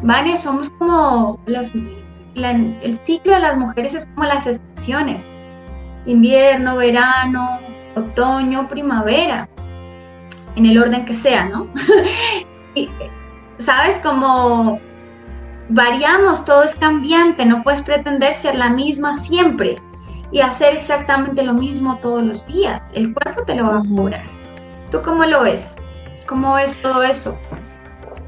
[0.04, 1.72] Vane, somos como las,
[2.36, 5.28] el ciclo de las mujeres es como las estaciones,
[6.06, 7.60] invierno, verano,
[7.96, 9.50] otoño, primavera,
[10.56, 11.68] en el orden que sea, ¿no?
[12.76, 12.90] y,
[13.58, 13.98] ¿Sabes?
[14.00, 14.80] Como
[15.70, 19.78] variamos, todo es cambiante, no puedes pretender ser la misma siempre
[20.32, 22.82] y hacer exactamente lo mismo todos los días.
[22.94, 24.24] El cuerpo te lo va a curar.
[24.92, 25.76] ¿Tú cómo lo ves?
[26.28, 27.38] ¿Cómo ves todo eso?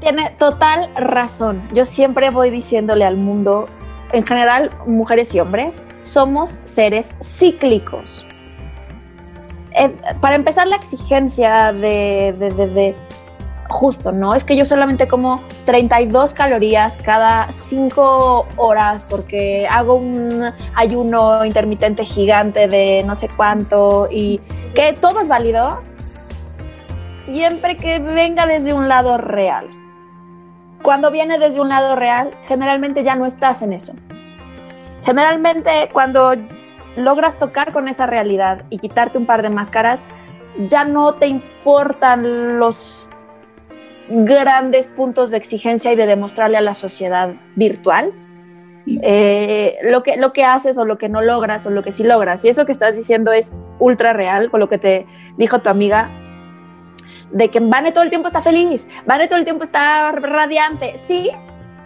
[0.00, 1.66] Tiene total razón.
[1.72, 3.68] Yo siempre voy diciéndole al mundo,
[4.12, 8.26] en general, mujeres y hombres, somos seres cíclicos.
[9.72, 12.96] Eh, para empezar, la exigencia de, de,
[13.68, 14.34] justo, ¿no?
[14.34, 22.04] Es que yo solamente como 32 calorías cada 5 horas porque hago un ayuno intermitente
[22.04, 24.40] gigante de no sé cuánto y
[24.74, 25.82] que todo es válido
[27.24, 29.68] siempre que venga desde un lado real.
[30.82, 33.92] Cuando viene desde un lado real, generalmente ya no estás en eso.
[35.04, 36.32] Generalmente cuando
[36.96, 40.04] logras tocar con esa realidad y quitarte un par de máscaras,
[40.66, 43.08] ya no te importan los
[44.08, 48.12] grandes puntos de exigencia y de demostrarle a la sociedad virtual
[49.02, 52.04] eh, lo, que, lo que haces o lo que no logras o lo que sí
[52.04, 52.44] logras.
[52.44, 55.06] Y eso que estás diciendo es ultra real con lo que te
[55.36, 56.08] dijo tu amiga
[57.30, 60.96] de que Vane todo el tiempo está feliz, Vane todo el tiempo está radiante.
[61.06, 61.30] Sí,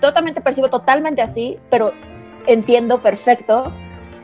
[0.00, 1.92] totalmente percibo totalmente así, pero
[2.46, 3.72] entiendo perfecto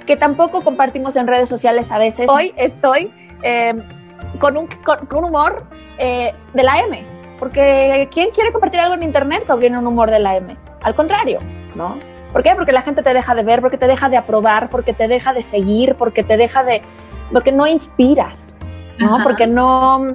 [0.06, 2.28] que tampoco compartimos en redes sociales a veces.
[2.30, 3.74] Hoy estoy eh,
[4.38, 5.64] con, un, con, humor
[5.98, 7.04] eh, de la M,
[7.38, 10.56] porque ¿quién quiere compartir algo en internet o viene un humor de la M?
[10.82, 11.38] Al contrario,
[11.74, 11.96] ¿no?
[12.32, 12.54] ¿Por qué?
[12.54, 15.32] Porque la gente te deja de ver, porque te deja de aprobar, porque te deja
[15.32, 16.82] de seguir, porque te deja de...
[17.32, 18.54] porque no inspiras,
[18.98, 19.18] ¿no?
[19.22, 20.14] Porque no,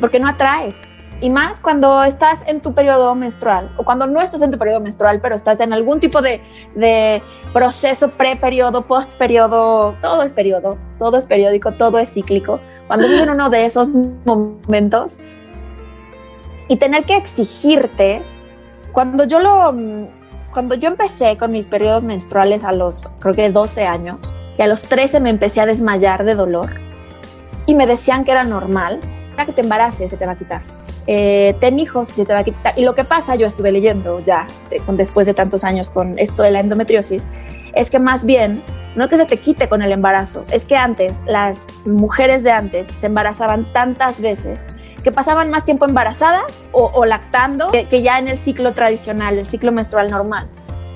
[0.00, 0.80] porque no atraes.
[1.22, 4.80] Y más cuando estás en tu periodo menstrual o cuando no estás en tu periodo
[4.80, 6.40] menstrual, pero estás en algún tipo de,
[6.74, 12.58] de proceso pre-periodo, post-periodo, todo es periodo, todo es periódico, todo es cíclico.
[12.86, 13.88] Cuando estás en uno de esos
[14.24, 15.18] momentos
[16.70, 18.22] y tener que exigirte,
[18.92, 19.74] cuando yo lo,
[20.52, 24.68] cuando yo empecé con mis periodos menstruales a los, creo que 12 años, y a
[24.68, 26.70] los 13 me empecé a desmayar de dolor
[27.66, 29.00] y me decían que era normal,
[29.44, 30.60] que te embaraces se te va a quitar
[31.06, 32.78] eh, ten hijos, se te va a quitar.
[32.78, 34.46] Y lo que pasa, yo estuve leyendo ya
[34.92, 37.24] después de tantos años con esto de la endometriosis,
[37.74, 38.62] es que más bien
[38.94, 42.86] no que se te quite con el embarazo, es que antes las mujeres de antes
[42.86, 44.64] se embarazaban tantas veces
[45.02, 49.72] que pasaban más tiempo embarazadas o, lactando que, ya en el ciclo tradicional, el ciclo
[49.72, 50.48] menstrual normal.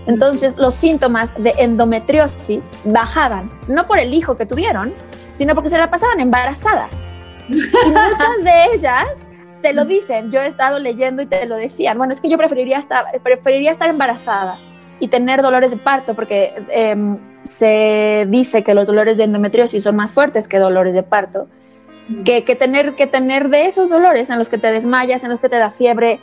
[0.06, 4.92] Entonces los síntomas de endometriosis bajaban, no por el hijo que tuvieron,
[5.32, 6.90] sino porque se la pasaban embarazadas.
[7.48, 7.54] Y
[7.88, 9.08] muchas de ellas
[9.62, 10.30] te lo dicen.
[10.30, 11.96] Yo he estado leyendo y te lo decían.
[11.96, 14.58] Bueno, es que yo preferiría estar, preferiría estar embarazada
[15.00, 19.96] y tener dolores de parto porque em, se dice que los dolores de endometriosis son
[19.96, 21.48] más fuertes que dolores de parto.
[22.24, 25.40] Que, que, tener, que tener de esos dolores en los que te desmayas, en los
[25.40, 26.20] que te da fiebre,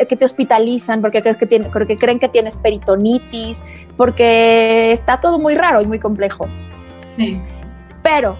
[0.00, 3.62] eh, que te hospitalizan porque, crees que tiene, porque creen que tienes peritonitis,
[3.96, 6.48] porque está todo muy raro y muy complejo.
[7.16, 7.40] Sí.
[8.02, 8.36] Pero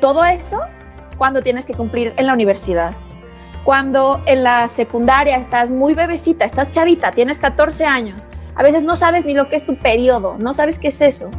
[0.00, 0.60] todo eso
[1.16, 2.94] cuando tienes que cumplir en la universidad
[3.64, 8.94] cuando en la secundaria estás muy bebecita, estás chavita, tienes 14 años, a veces no
[8.94, 11.30] sabes ni lo que es tu periodo, no sabes qué es eso,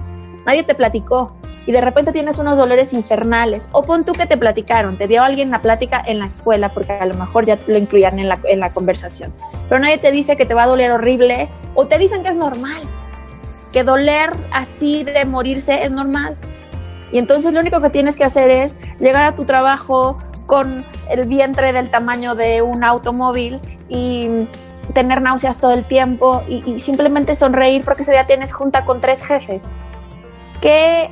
[0.46, 1.36] nadie te platicó
[1.66, 5.24] y de repente tienes unos dolores infernales o pon tú que te platicaron, te dio
[5.24, 8.30] alguien la plática en la escuela porque a lo mejor ya te lo incluían en
[8.30, 9.34] la, en la conversación,
[9.68, 12.36] pero nadie te dice que te va a doler horrible o te dicen que es
[12.36, 12.82] normal,
[13.72, 16.38] que doler así de morirse es normal.
[17.12, 21.28] Y entonces lo único que tienes que hacer es llegar a tu trabajo, con el
[21.28, 24.48] vientre del tamaño de un automóvil y
[24.94, 29.24] tener náuseas todo el tiempo y, simplemente sonreír porque ese día tienes junta con tres
[29.24, 29.66] jefes.
[30.62, 31.10] Qué,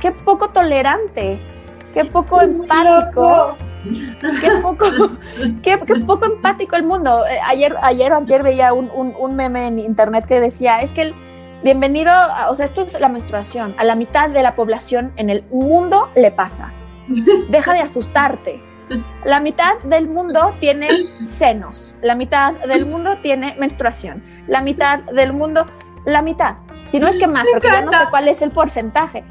[0.00, 1.38] qué poco tolerante,
[1.94, 3.56] qué poco empático.
[4.40, 4.86] Qué poco,
[5.62, 7.26] qué, poco empático el mundo.
[7.26, 11.14] Eh, ayer, ayer, ayer veía un, un, meme en internet que decía, es que el
[11.64, 12.12] bienvenido,
[12.48, 16.10] o sea, esto es la menstruación, a la mitad de la población en el mundo
[16.14, 16.72] le pasa
[17.50, 18.62] Deja de asustarte.
[19.24, 20.88] La mitad del mundo tiene
[21.26, 25.66] senos, la mitad del mundo tiene menstruación, la mitad del mundo,
[26.04, 26.56] la mitad.
[26.92, 29.24] Si no es que más, porque ya no sé cuál es el porcentaje.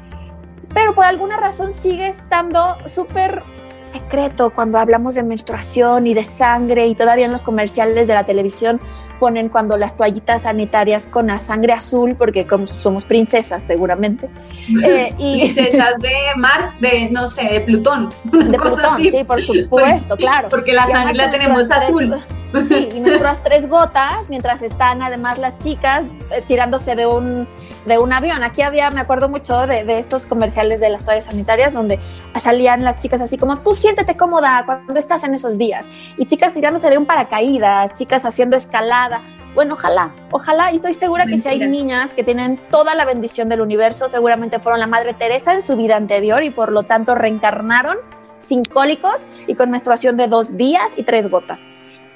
[0.74, 3.44] Pero por alguna razón sigue estando súper
[3.80, 8.26] secreto cuando hablamos de menstruación y de sangre y todavía en los comerciales de la
[8.26, 8.80] televisión
[9.22, 14.28] ponen cuando las toallitas sanitarias con la sangre azul, porque como somos princesas seguramente.
[14.84, 18.10] Eh, y princesas de Mar, de no sé, de Plutón.
[18.24, 20.48] De Plutón, sí, por supuesto, claro.
[20.48, 22.14] Porque la sangre la tenemos azul.
[22.68, 27.48] Sí, y nuestras tres gotas, mientras están además las chicas eh, tirándose de un,
[27.86, 28.44] de un avión.
[28.44, 31.98] Aquí había, me acuerdo mucho de, de, estos comerciales de las toallas sanitarias donde
[32.40, 35.88] salían las chicas así como, tú siéntete cómoda cuando estás en esos días.
[36.18, 39.11] Y chicas tirándose de un paracaídas, chicas haciendo escalada.
[39.54, 43.50] Bueno, ojalá, ojalá, y estoy segura que si hay niñas que tienen toda la bendición
[43.50, 47.14] del universo, seguramente fueron la Madre Teresa en su vida anterior y por lo tanto
[47.14, 47.98] reencarnaron
[48.38, 51.62] sin cólicos y con menstruación de dos días y tres gotas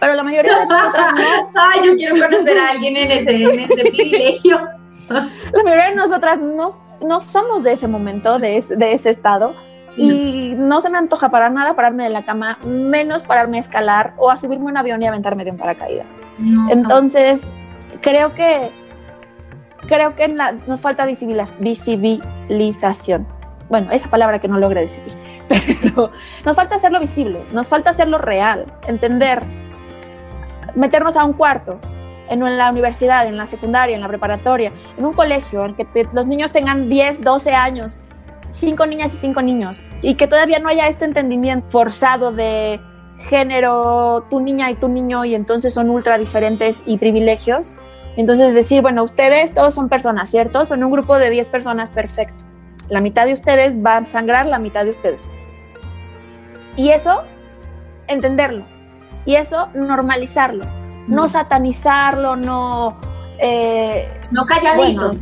[0.01, 1.51] pero la mayoría de nosotras no.
[1.55, 4.61] Ay, yo quiero conocer a alguien en ese, en ese privilegio.
[5.09, 9.55] La mayoría de nosotras no, no somos de ese momento, de, de ese estado.
[9.97, 14.13] Y no se me antoja para nada pararme de la cama, menos pararme a escalar
[14.17, 16.07] o a subirme a un avión y aventarme de un paracaídas.
[16.71, 17.43] Entonces,
[18.01, 18.71] creo que
[19.87, 20.29] creo que
[20.67, 23.27] nos falta visibilización.
[23.69, 25.03] Bueno, esa palabra que no logré decir,
[25.49, 26.13] pero
[26.45, 29.43] nos falta hacerlo visible, nos falta hacerlo real, entender,
[30.75, 31.81] meternos a un cuarto,
[32.29, 36.27] en la universidad, en la secundaria, en la preparatoria, en un colegio, en que los
[36.27, 37.97] niños tengan 10, 12 años,
[38.57, 42.81] cinco niñas y cinco niños, y que todavía no haya este entendimiento forzado de
[43.29, 47.75] género, tu niña y tu niño, y entonces son ultra diferentes y privilegios.
[48.17, 50.65] Entonces decir, bueno, ustedes todos son personas, ¿cierto?
[50.65, 52.45] Son un grupo de 10 personas, perfecto.
[52.89, 55.21] La mitad de ustedes va a sangrar, la mitad de ustedes.
[56.77, 57.23] Y eso,
[58.09, 58.65] entenderlo.
[59.27, 60.65] Y eso, normalizarlo
[61.09, 62.97] no satanizarlo, no...
[63.39, 65.21] Eh, no calladitos.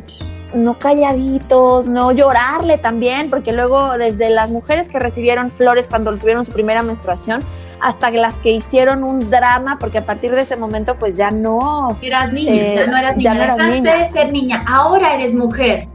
[0.55, 6.45] No calladitos, no llorarle también, porque luego desde las mujeres que recibieron flores cuando tuvieron
[6.45, 7.43] su primera menstruación,
[7.81, 11.99] hasta las que hicieron un drama, porque a partir de ese momento pues ya no...
[12.01, 13.95] Eras niña, ya eh, no eras niña, ya no eras niña.
[13.95, 15.87] de ser niña, ahora eres mujer.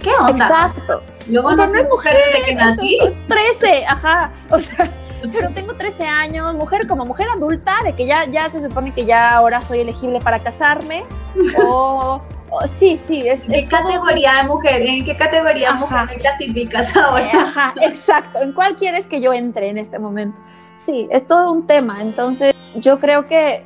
[0.00, 0.44] ¿Qué onda?
[0.44, 1.02] Exacto.
[1.28, 2.98] Luego no, no es mujer desde que nací.
[3.28, 4.30] 13, ajá.
[4.50, 4.88] O sea,
[5.32, 9.04] pero tengo 13 años, mujer como mujer adulta, de que ya, ya se supone que
[9.04, 11.04] ya ahora soy elegible para casarme.
[12.56, 13.26] O, sí, sí.
[13.26, 14.82] Es, ¿Qué categoría de mujer?
[14.82, 17.28] ¿En qué categoría de mujer me clasificas ahora?
[17.32, 18.40] Ajá, exacto.
[18.40, 20.38] ¿En cuál quieres que yo entre en este momento?
[20.76, 22.00] Sí, es todo un tema.
[22.00, 23.64] Entonces, yo creo que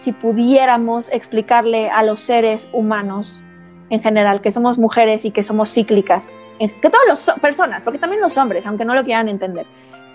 [0.00, 3.42] si pudiéramos explicarle a los seres humanos
[3.90, 8.20] en general que somos mujeres y que somos cíclicas, que todas las personas, porque también
[8.20, 9.66] los hombres, aunque no lo quieran entender,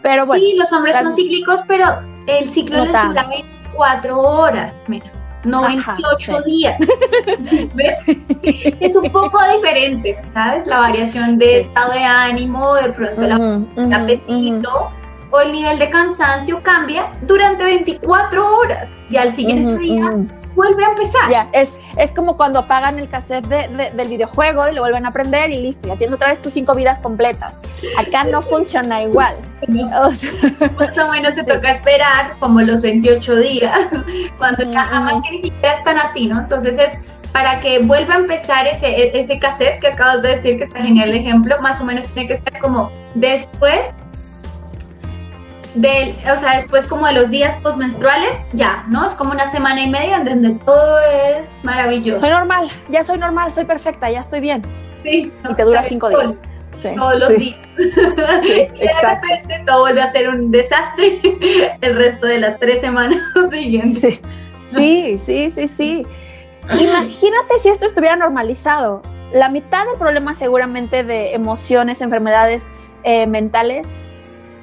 [0.07, 0.41] pero bueno.
[0.41, 5.11] Sí, los hombres son cíclicos, pero el ciclo les dura 24 horas, mira,
[5.43, 6.77] no 28 días.
[8.43, 10.65] es un poco diferente, ¿sabes?
[10.65, 14.91] La variación de estado de ánimo, de pronto el apetito
[15.31, 20.09] o el nivel de cansancio cambia durante 24 horas y al siguiente día
[20.57, 21.31] vuelve a empezar.
[21.31, 25.51] Ya, es, es como cuando apagan el cassette del videojuego y lo vuelven a prender
[25.51, 27.55] y listo, ya tienes otra vez tus cinco vidas completas.
[27.97, 29.37] Acá no funciona igual.
[29.69, 33.79] Más o menos se toca esperar como los 28 días,
[34.37, 36.39] cuando uh que ni siquiera están así, ¿no?
[36.39, 40.57] Entonces es para que vuelva a empezar ese, e, ese cassette que acabas de decir,
[40.57, 43.93] que está genial el ejemplo, más o menos tiene que estar como después
[45.77, 49.05] o sea, después como de los días postmenstruales, ya, ¿no?
[49.05, 52.19] Es como una semana y media en donde todo es maravilloso.
[52.19, 54.61] Soy normal, ya soy normal, soy perfecta, ya estoy bien.
[55.03, 55.31] Sí.
[55.49, 56.33] y te dura cinco días.
[56.81, 57.57] Sí, todos los días.
[57.77, 61.19] y de repente todo vuelve a ser un desastre
[61.81, 63.19] el resto de las tres semanas
[63.51, 64.19] siguientes.
[64.75, 66.05] Sí, sí, sí, sí.
[66.69, 69.01] Imagínate si esto estuviera normalizado.
[69.31, 72.67] La mitad del problema seguramente de emociones, enfermedades
[73.03, 73.87] eh, mentales,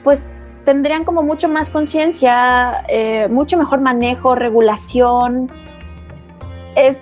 [0.02, 0.26] pues
[0.64, 5.50] tendrían como mucho más conciencia, eh, mucho mejor manejo, regulación.
[6.74, 6.96] Es,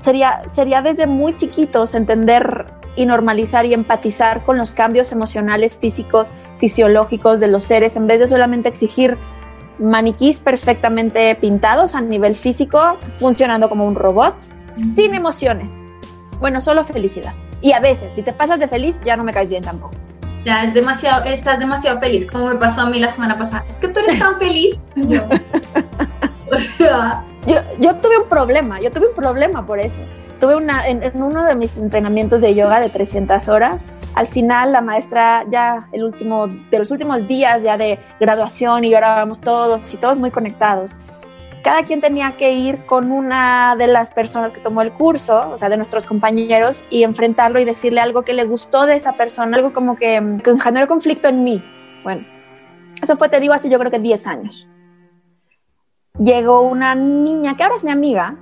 [0.00, 6.32] sería, sería desde muy chiquitos entender y normalizar y empatizar con los cambios emocionales, físicos,
[6.56, 9.18] fisiológicos de los seres, en vez de solamente exigir
[9.78, 14.34] maniquís perfectamente pintados a nivel físico, funcionando como un robot,
[14.72, 15.72] sin emociones.
[16.40, 17.34] Bueno, solo felicidad.
[17.60, 20.05] Y a veces, si te pasas de feliz, ya no me caes bien tampoco
[20.46, 23.64] ya es demasiado, estás demasiado feliz, como me pasó a mí la semana pasada.
[23.68, 24.78] Es que tú eres tan feliz.
[26.52, 27.24] o sea.
[27.48, 30.00] Yo, yo tuve un problema, yo tuve un problema por eso.
[30.38, 33.84] Tuve una, en, uno de mis entrenamientos de yoga de 300 horas,
[34.14, 38.94] al final la maestra ya el último, de los últimos días ya de graduación y
[38.94, 40.94] ahora vamos todos y todos muy conectados
[41.66, 45.56] cada quien tenía que ir con una de las personas que tomó el curso, o
[45.56, 49.56] sea, de nuestros compañeros, y enfrentarlo y decirle algo que le gustó de esa persona,
[49.56, 51.60] algo como que, que generó conflicto en mí.
[52.04, 52.24] Bueno,
[53.02, 54.68] eso fue, te digo, hace yo creo que 10 años.
[56.20, 58.36] Llegó una niña que ahora es mi amiga,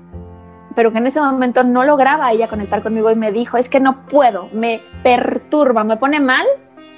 [0.76, 3.80] pero que en ese momento no lograba ella conectar conmigo y me dijo, es que
[3.80, 6.44] no puedo, me perturba, me pone mal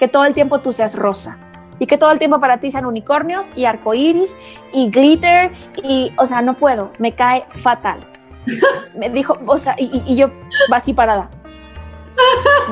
[0.01, 1.39] que todo el tiempo tú seas rosa
[1.79, 4.37] y que todo el tiempo para ti sean unicornios y arcoíris
[4.73, 5.51] y glitter
[5.83, 8.01] y, o sea, no puedo, me cae fatal.
[8.95, 10.31] me dijo, o sea, y, y yo
[10.73, 11.31] así parada.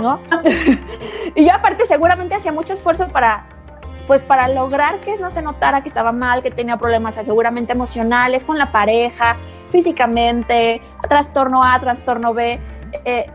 [0.00, 0.20] ¿No?
[1.34, 3.46] y yo aparte seguramente hacía mucho esfuerzo para,
[4.06, 8.44] pues para lograr que no se notara que estaba mal, que tenía problemas seguramente emocionales
[8.44, 9.36] con la pareja,
[9.70, 12.60] físicamente, trastorno A, trastorno B.
[13.04, 13.26] Eh,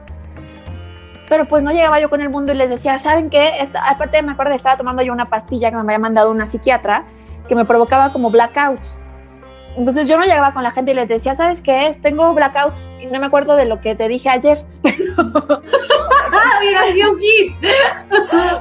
[1.30, 3.70] pero pues no llegaba yo con el mundo y les decía, ¿saben qué?
[3.82, 7.06] aparte me acuerdo, estaba tomando yo una pastilla que me había mandado una psiquiatra
[7.48, 8.99] que me provocaba como blackouts.
[9.78, 12.02] Entonces yo no llegaba con la gente y les decía, ¿sabes qué es?
[12.02, 14.66] Tengo blackouts y no me acuerdo de lo que te dije ayer.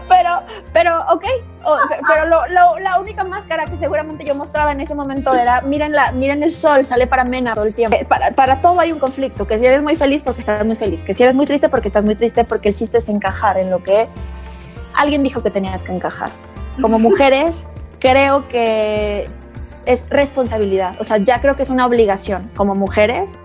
[0.09, 0.43] Pero,
[0.73, 0.97] pero,
[2.07, 6.43] pero la única máscara que seguramente yo mostraba en ese momento era, miren, la, miren
[6.43, 7.97] el sol, sale para Mena todo el tiempo.
[7.97, 10.77] Eh, para, para todo hay un conflicto, que si eres muy feliz porque estás muy
[10.77, 13.59] feliz, que si eres muy triste porque estás muy triste, porque el chiste es encajar
[13.59, 14.09] en lo que
[14.95, 16.31] alguien dijo que tenías que encajar.
[16.81, 19.27] Como mujeres, creo que
[19.89, 23.39] es responsabilidad, o sea, ya creo que es una obligación como mujeres.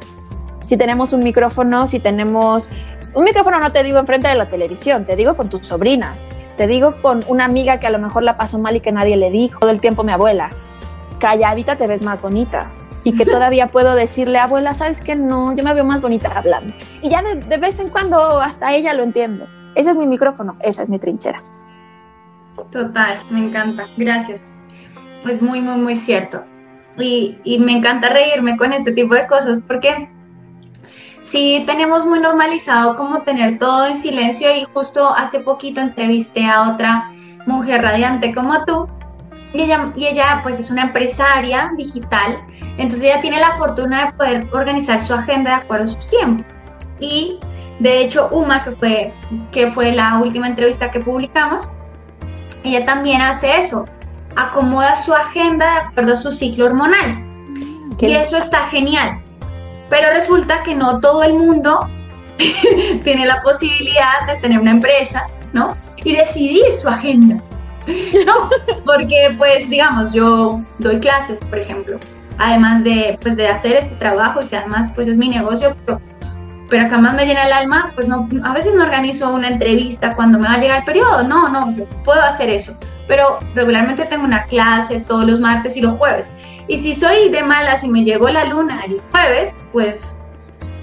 [0.60, 2.70] Si tenemos un micrófono, si tenemos
[3.16, 6.28] un micrófono no te digo enfrente de la televisión, te digo con tus sobrinas,
[6.58, 9.16] te digo con una amiga que a lo mejor la pasó mal y que nadie
[9.16, 10.50] le dijo todo el tiempo mi abuela.
[11.20, 12.72] Calladita te ves más bonita.
[13.06, 15.16] Y que todavía puedo decirle, abuela, ¿sabes qué?
[15.16, 16.74] No, yo me veo más bonita hablando.
[17.02, 19.48] Y ya de, de vez en cuando hasta ella lo entiendo.
[19.76, 21.42] Ese es mi micrófono, esa es mi trinchera.
[22.72, 23.88] Total, me encanta.
[23.98, 24.53] Gracias.
[25.26, 26.44] Es muy, muy, muy cierto.
[26.98, 30.10] Y, y me encanta reírme con este tipo de cosas porque
[31.24, 36.74] sí tenemos muy normalizado como tener todo en silencio y justo hace poquito entrevisté a
[36.74, 37.12] otra
[37.48, 38.88] mujer radiante como tú
[39.54, 42.44] y ella, y ella pues es una empresaria digital,
[42.78, 46.46] entonces ella tiene la fortuna de poder organizar su agenda de acuerdo a sus tiempos.
[47.00, 47.40] Y
[47.80, 49.14] de hecho Uma, que fue,
[49.52, 51.70] que fue la última entrevista que publicamos,
[52.64, 53.86] ella también hace eso,
[54.36, 57.24] acomoda su agenda de acuerdo a su ciclo hormonal.
[58.00, 59.22] y eso está genial.
[59.90, 61.88] Pero resulta que no todo el mundo
[63.04, 65.76] tiene la posibilidad de tener una empresa, ¿no?
[65.98, 67.42] Y decidir su agenda.
[68.26, 68.50] No,
[68.86, 72.00] porque pues digamos, yo doy clases, por ejemplo,
[72.38, 76.02] además de, pues, de hacer este trabajo y que además pues es mi negocio, pero,
[76.70, 80.16] pero acá más me llena el alma, pues no, a veces no organizo una entrevista
[80.16, 82.76] cuando me va a llegar el periodo, no, no, yo puedo hacer eso,
[83.08, 86.30] pero regularmente tengo una clase todos los martes y los jueves.
[86.68, 90.16] Y si soy de malas y me llegó la luna el jueves, pues,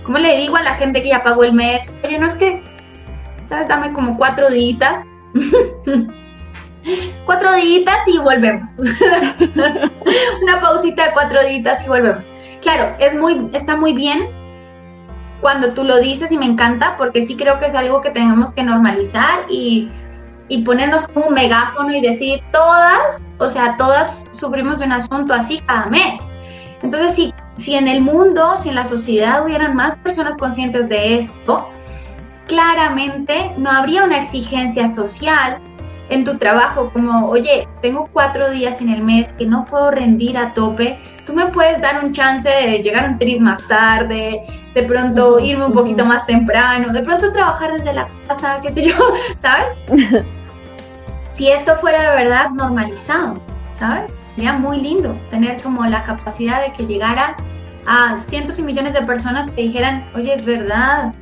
[0.04, 1.94] ¿cómo le digo a la gente que ya pagó el mes?
[2.04, 2.62] Oye, no es que,
[3.46, 3.68] ¿sabes?
[3.68, 5.04] Dame como cuatro días.
[7.24, 8.68] cuatro días y volvemos.
[10.42, 12.28] Una pausita de cuatro días y volvemos.
[12.60, 14.28] Claro, es muy, está muy bien
[15.40, 18.52] cuando tú lo dices y me encanta porque sí creo que es algo que tenemos
[18.52, 19.88] que normalizar y
[20.50, 25.32] y ponernos como un megáfono y decir todas, o sea, todas sufrimos de un asunto
[25.32, 26.20] así cada mes.
[26.82, 31.18] Entonces, si, si en el mundo, si en la sociedad hubieran más personas conscientes de
[31.18, 31.68] esto,
[32.48, 35.58] claramente no habría una exigencia social
[36.08, 40.36] en tu trabajo como, oye, tengo cuatro días en el mes que no puedo rendir
[40.36, 44.44] a tope, tú me puedes dar un chance de llegar un tris más tarde,
[44.74, 48.82] de pronto irme un poquito más temprano, de pronto trabajar desde la casa, qué sé
[48.82, 48.96] yo,
[49.40, 50.26] ¿sabes?
[51.40, 53.40] si esto fuera de verdad normalizado,
[53.78, 54.12] ¿sabes?
[54.34, 57.34] Sería muy lindo tener como la capacidad de que llegara
[57.86, 61.14] a cientos y millones de personas que dijeran, oye, es verdad,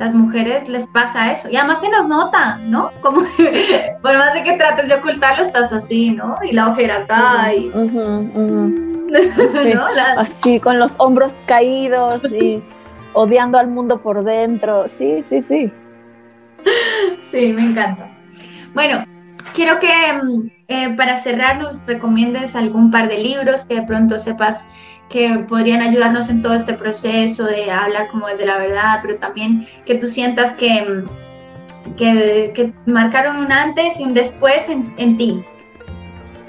[0.00, 1.48] las mujeres les pasa eso.
[1.48, 2.90] Y además se nos nota, ¿no?
[3.02, 3.20] Como
[4.02, 6.34] por más de que trates de ocultarlo, estás así, ¿no?
[6.42, 7.54] Y la ojera acá.
[7.54, 7.70] y...
[10.16, 12.64] Así, con los hombros caídos y
[13.12, 14.88] odiando al mundo por dentro.
[14.88, 15.72] Sí, sí, sí.
[17.30, 18.08] Sí, me encanta.
[18.74, 19.04] Bueno,
[19.54, 24.18] quiero que mm, eh, para cerrar nos recomiendes algún par de libros que de pronto
[24.18, 24.66] sepas
[25.08, 29.66] que podrían ayudarnos en todo este proceso de hablar como desde la verdad, pero también
[29.84, 35.44] que tú sientas que, mm, que, marcaron un antes y un después en, en ti.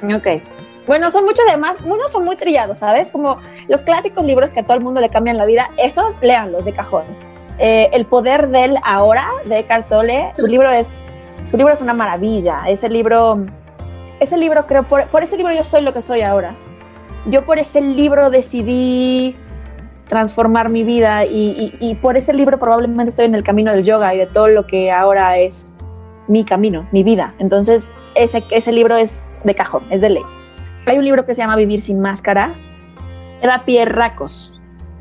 [0.03, 0.41] Ok.
[0.85, 3.11] Bueno, son muchos demás, unos son muy trillados, ¿sabes?
[3.11, 3.37] Como
[3.67, 6.73] los clásicos libros que a todo el mundo le cambian la vida, esos léanlos de
[6.73, 7.03] cajón.
[7.59, 10.87] Eh, el poder del ahora de Eckhart Tolle, su libro es
[11.45, 12.63] su libro es una maravilla.
[12.67, 13.45] Ese libro,
[14.19, 16.55] ese libro creo, por, ese libro yo soy lo que soy ahora.
[17.27, 19.35] Yo por ese libro decidí
[20.07, 24.17] transformar mi vida y, por ese libro probablemente estoy en el camino del yoga y
[24.17, 25.73] de todo lo que ahora es
[26.27, 27.33] mi camino, mi vida.
[27.39, 30.23] Entonces, ese, ese libro es de cajón, es de ley.
[30.85, 32.61] Hay un libro que se llama Vivir sin máscaras.
[33.41, 34.59] Eva Pierracos,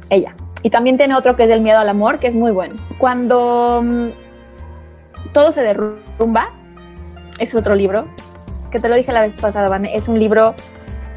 [0.08, 0.34] ella.
[0.62, 2.74] Y también tiene otro que es del miedo al amor, que es muy bueno.
[2.98, 4.08] Cuando mm,
[5.32, 6.50] todo se derrumba.
[7.38, 8.06] Es otro libro,
[8.70, 10.54] que te lo dije la vez pasada, Van, es un libro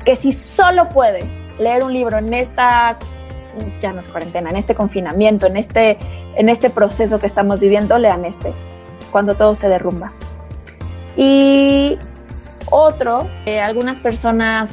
[0.06, 1.26] que si solo puedes
[1.60, 2.98] leer un libro en esta,
[3.80, 5.98] ya no es cuarentena, en este confinamiento, en este,
[6.36, 8.54] en este proceso que estamos viviendo, lean este,
[9.12, 10.12] cuando todo se derrumba.
[11.16, 11.98] Y
[12.70, 14.72] otro, que algunas personas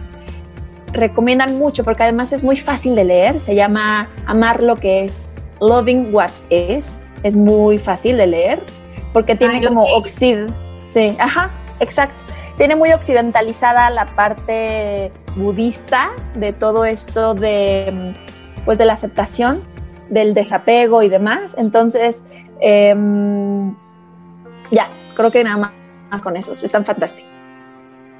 [0.93, 5.31] recomiendan mucho porque además es muy fácil de leer, se llama Amar lo que es,
[5.61, 8.63] Loving What Is, es muy fácil de leer
[9.13, 11.51] porque tiene como oxid, sí, ajá,
[11.81, 12.17] exacto.
[12.57, 18.15] Tiene muy occidentalizada la parte budista de todo esto de,
[18.65, 19.63] pues, de la aceptación,
[20.11, 21.55] del desapego y demás.
[21.57, 22.23] Entonces,
[22.61, 23.75] em,
[24.71, 25.73] ya, creo que nada
[26.11, 27.31] más con eso, están fantásticos.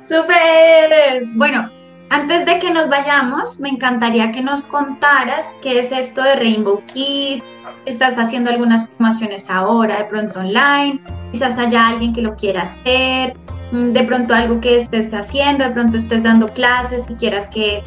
[0.09, 1.27] Súper.
[1.35, 1.71] Bueno,
[2.11, 6.83] antes de que nos vayamos, me encantaría que nos contaras qué es esto de Rainbow
[6.93, 7.45] Kids.
[7.87, 11.01] ¿Estás haciendo algunas formaciones ahora, de pronto online?
[11.33, 13.37] Quizás haya alguien que lo quiera hacer.
[13.71, 17.83] Mm, de pronto algo que estés haciendo, de pronto estés dando clases y quieras que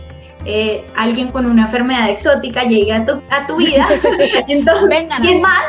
[0.46, 3.86] eh, alguien con una enfermedad exótica llegue a tu, a tu vida.
[4.48, 5.68] Entonces, ¿quién más?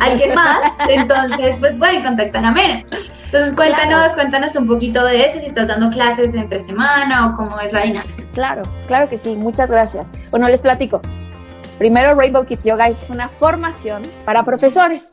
[0.00, 0.72] ¿Alguien más?
[0.88, 2.84] Entonces, pues pueden contactar a Mena.
[3.26, 7.58] Entonces, cuéntanos, cuéntanos un poquito de eso, si estás dando clases entre semana o cómo
[7.60, 8.22] es la dinámica.
[8.32, 10.10] Claro, claro que sí, muchas gracias.
[10.30, 11.00] Bueno, les platico.
[11.78, 15.10] Primero, Rainbow Kids Yoga es una formación para profesores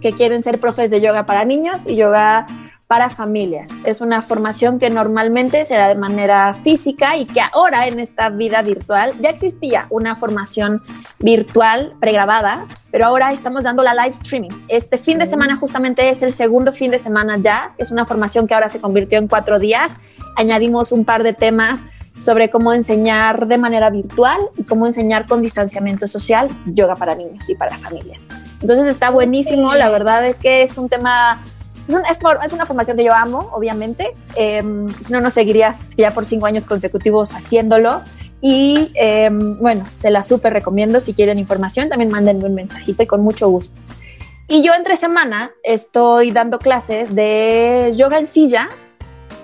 [0.00, 2.46] que quieren ser profes de yoga para niños y yoga
[2.90, 3.70] para familias.
[3.84, 8.30] Es una formación que normalmente se da de manera física y que ahora en esta
[8.30, 10.82] vida virtual ya existía una formación
[11.20, 14.50] virtual pregrabada, pero ahora estamos dando la live streaming.
[14.66, 17.74] Este fin de semana justamente es el segundo fin de semana ya.
[17.78, 19.96] Es una formación que ahora se convirtió en cuatro días.
[20.34, 21.84] Añadimos un par de temas
[22.16, 27.48] sobre cómo enseñar de manera virtual y cómo enseñar con distanciamiento social yoga para niños
[27.48, 28.26] y para familias.
[28.60, 31.38] Entonces está buenísimo, la verdad es que es un tema
[31.98, 34.14] es, una formación que yo amo, obviamente.
[34.36, 38.02] Em, si no, no seguirías ya por cinco años consecutivos haciéndolo.
[38.40, 41.00] Y em, bueno, se la súper recomiendo.
[41.00, 43.80] Si quieren información, también mándenme un mensajito y con mucho gusto.
[44.48, 48.68] Y yo entre semana estoy dando clases de yoga en silla.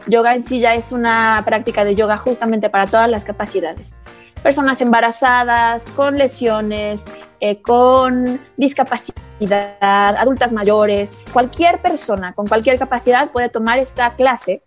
[0.06, 3.94] Yoga en silla es una práctica de yoga justamente para todas las capacidades
[4.42, 7.04] personas embarazadas, con lesiones,
[7.40, 14.62] eh, con discapacidad, adultas mayores, cualquier persona con cualquier capacidad puede tomar esta clase.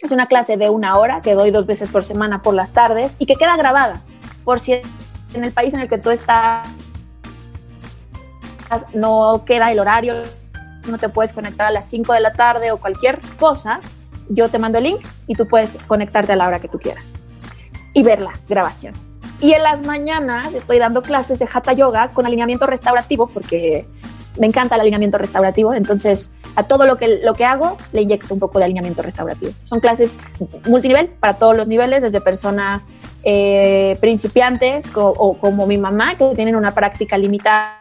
[0.00, 3.16] Es una clase de una hora que doy dos veces por semana por las tardes
[3.18, 4.02] y que queda grabada.
[4.44, 6.66] Por si en el país en el que tú estás
[8.92, 10.14] no queda el horario,
[10.88, 13.80] no te puedes conectar a las 5 de la tarde o cualquier cosa,
[14.28, 17.18] yo te mando el link y tú puedes conectarte a la hora que tú quieras
[17.94, 18.94] y ver la grabación.
[19.40, 23.86] Y en las mañanas estoy dando clases de Hatha Yoga con alineamiento restaurativo porque
[24.38, 25.74] me encanta el alineamiento restaurativo.
[25.74, 29.52] Entonces, a todo lo que, lo que hago le inyecto un poco de alineamiento restaurativo.
[29.62, 30.14] Son clases
[30.66, 32.86] multinivel para todos los niveles, desde personas
[33.22, 37.80] eh, principiantes o como mi mamá, que tienen una práctica limitada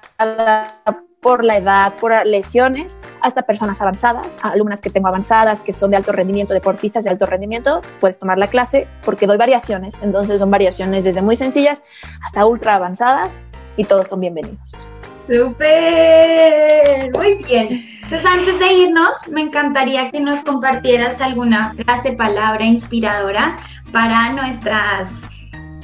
[1.24, 5.98] por la edad, por lesiones, hasta personas avanzadas, alumnas que tengo avanzadas, que son de
[5.98, 10.52] alto rendimiento, deportistas de alto rendimiento, puedes tomar la clase porque doy variaciones, entonces son
[10.52, 11.82] variaciones desde muy sencillas
[12.24, 13.40] hasta ultra avanzadas
[13.78, 14.88] y todos son bienvenidos.
[15.28, 17.10] ¡Súper!
[17.14, 17.90] Muy bien.
[18.04, 23.56] Entonces, antes de irnos, me encantaría que nos compartieras alguna frase, palabra inspiradora
[23.94, 25.10] para nuestras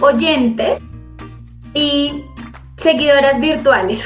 [0.01, 0.81] oyentes
[1.73, 2.25] y
[2.79, 4.03] seguidoras virtuales.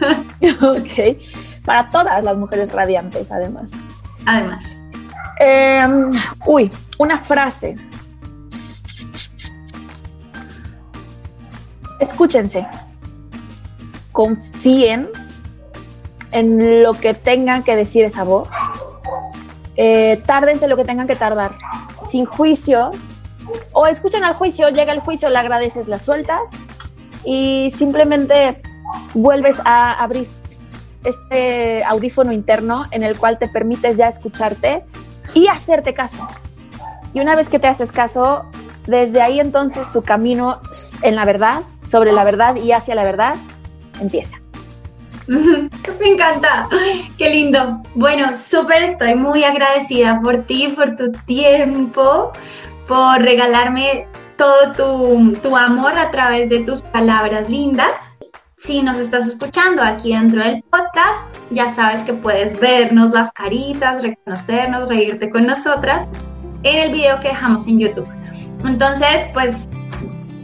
[0.62, 1.18] ok,
[1.64, 3.72] para todas las mujeres radiantes, además.
[4.26, 4.64] Además.
[5.38, 6.10] Em,
[6.46, 7.76] uy, una frase.
[12.00, 12.66] Escúchense.
[14.12, 15.08] Confíen
[16.30, 18.48] en lo que tengan que decir esa voz.
[19.76, 21.56] Eh, tárdense lo que tengan que tardar.
[22.10, 22.96] Sin juicios.
[23.72, 26.40] O escuchen al juicio, llega el juicio, le agradeces, la sueltas
[27.24, 28.60] y simplemente
[29.14, 30.28] vuelves a abrir
[31.04, 34.84] este audífono interno en el cual te permites ya escucharte
[35.34, 36.26] y hacerte caso.
[37.12, 38.46] Y una vez que te haces caso,
[38.86, 40.60] desde ahí entonces tu camino
[41.02, 43.34] en la verdad, sobre la verdad y hacia la verdad,
[44.00, 44.38] empieza.
[45.26, 46.68] Me encanta,
[47.16, 47.82] qué lindo.
[47.94, 52.30] Bueno, súper, estoy muy agradecida por ti, por tu tiempo,
[52.86, 54.06] por regalarme
[54.36, 57.92] todo tu, amor a través de tus palabras lindas.
[58.56, 64.02] Si nos estás escuchando aquí dentro del podcast, ya sabes que puedes vernos las caritas,
[64.02, 66.06] reconocernos, reírte con nosotras
[66.62, 68.08] en el video que dejamos en YouTube.
[68.64, 69.68] Entonces, pues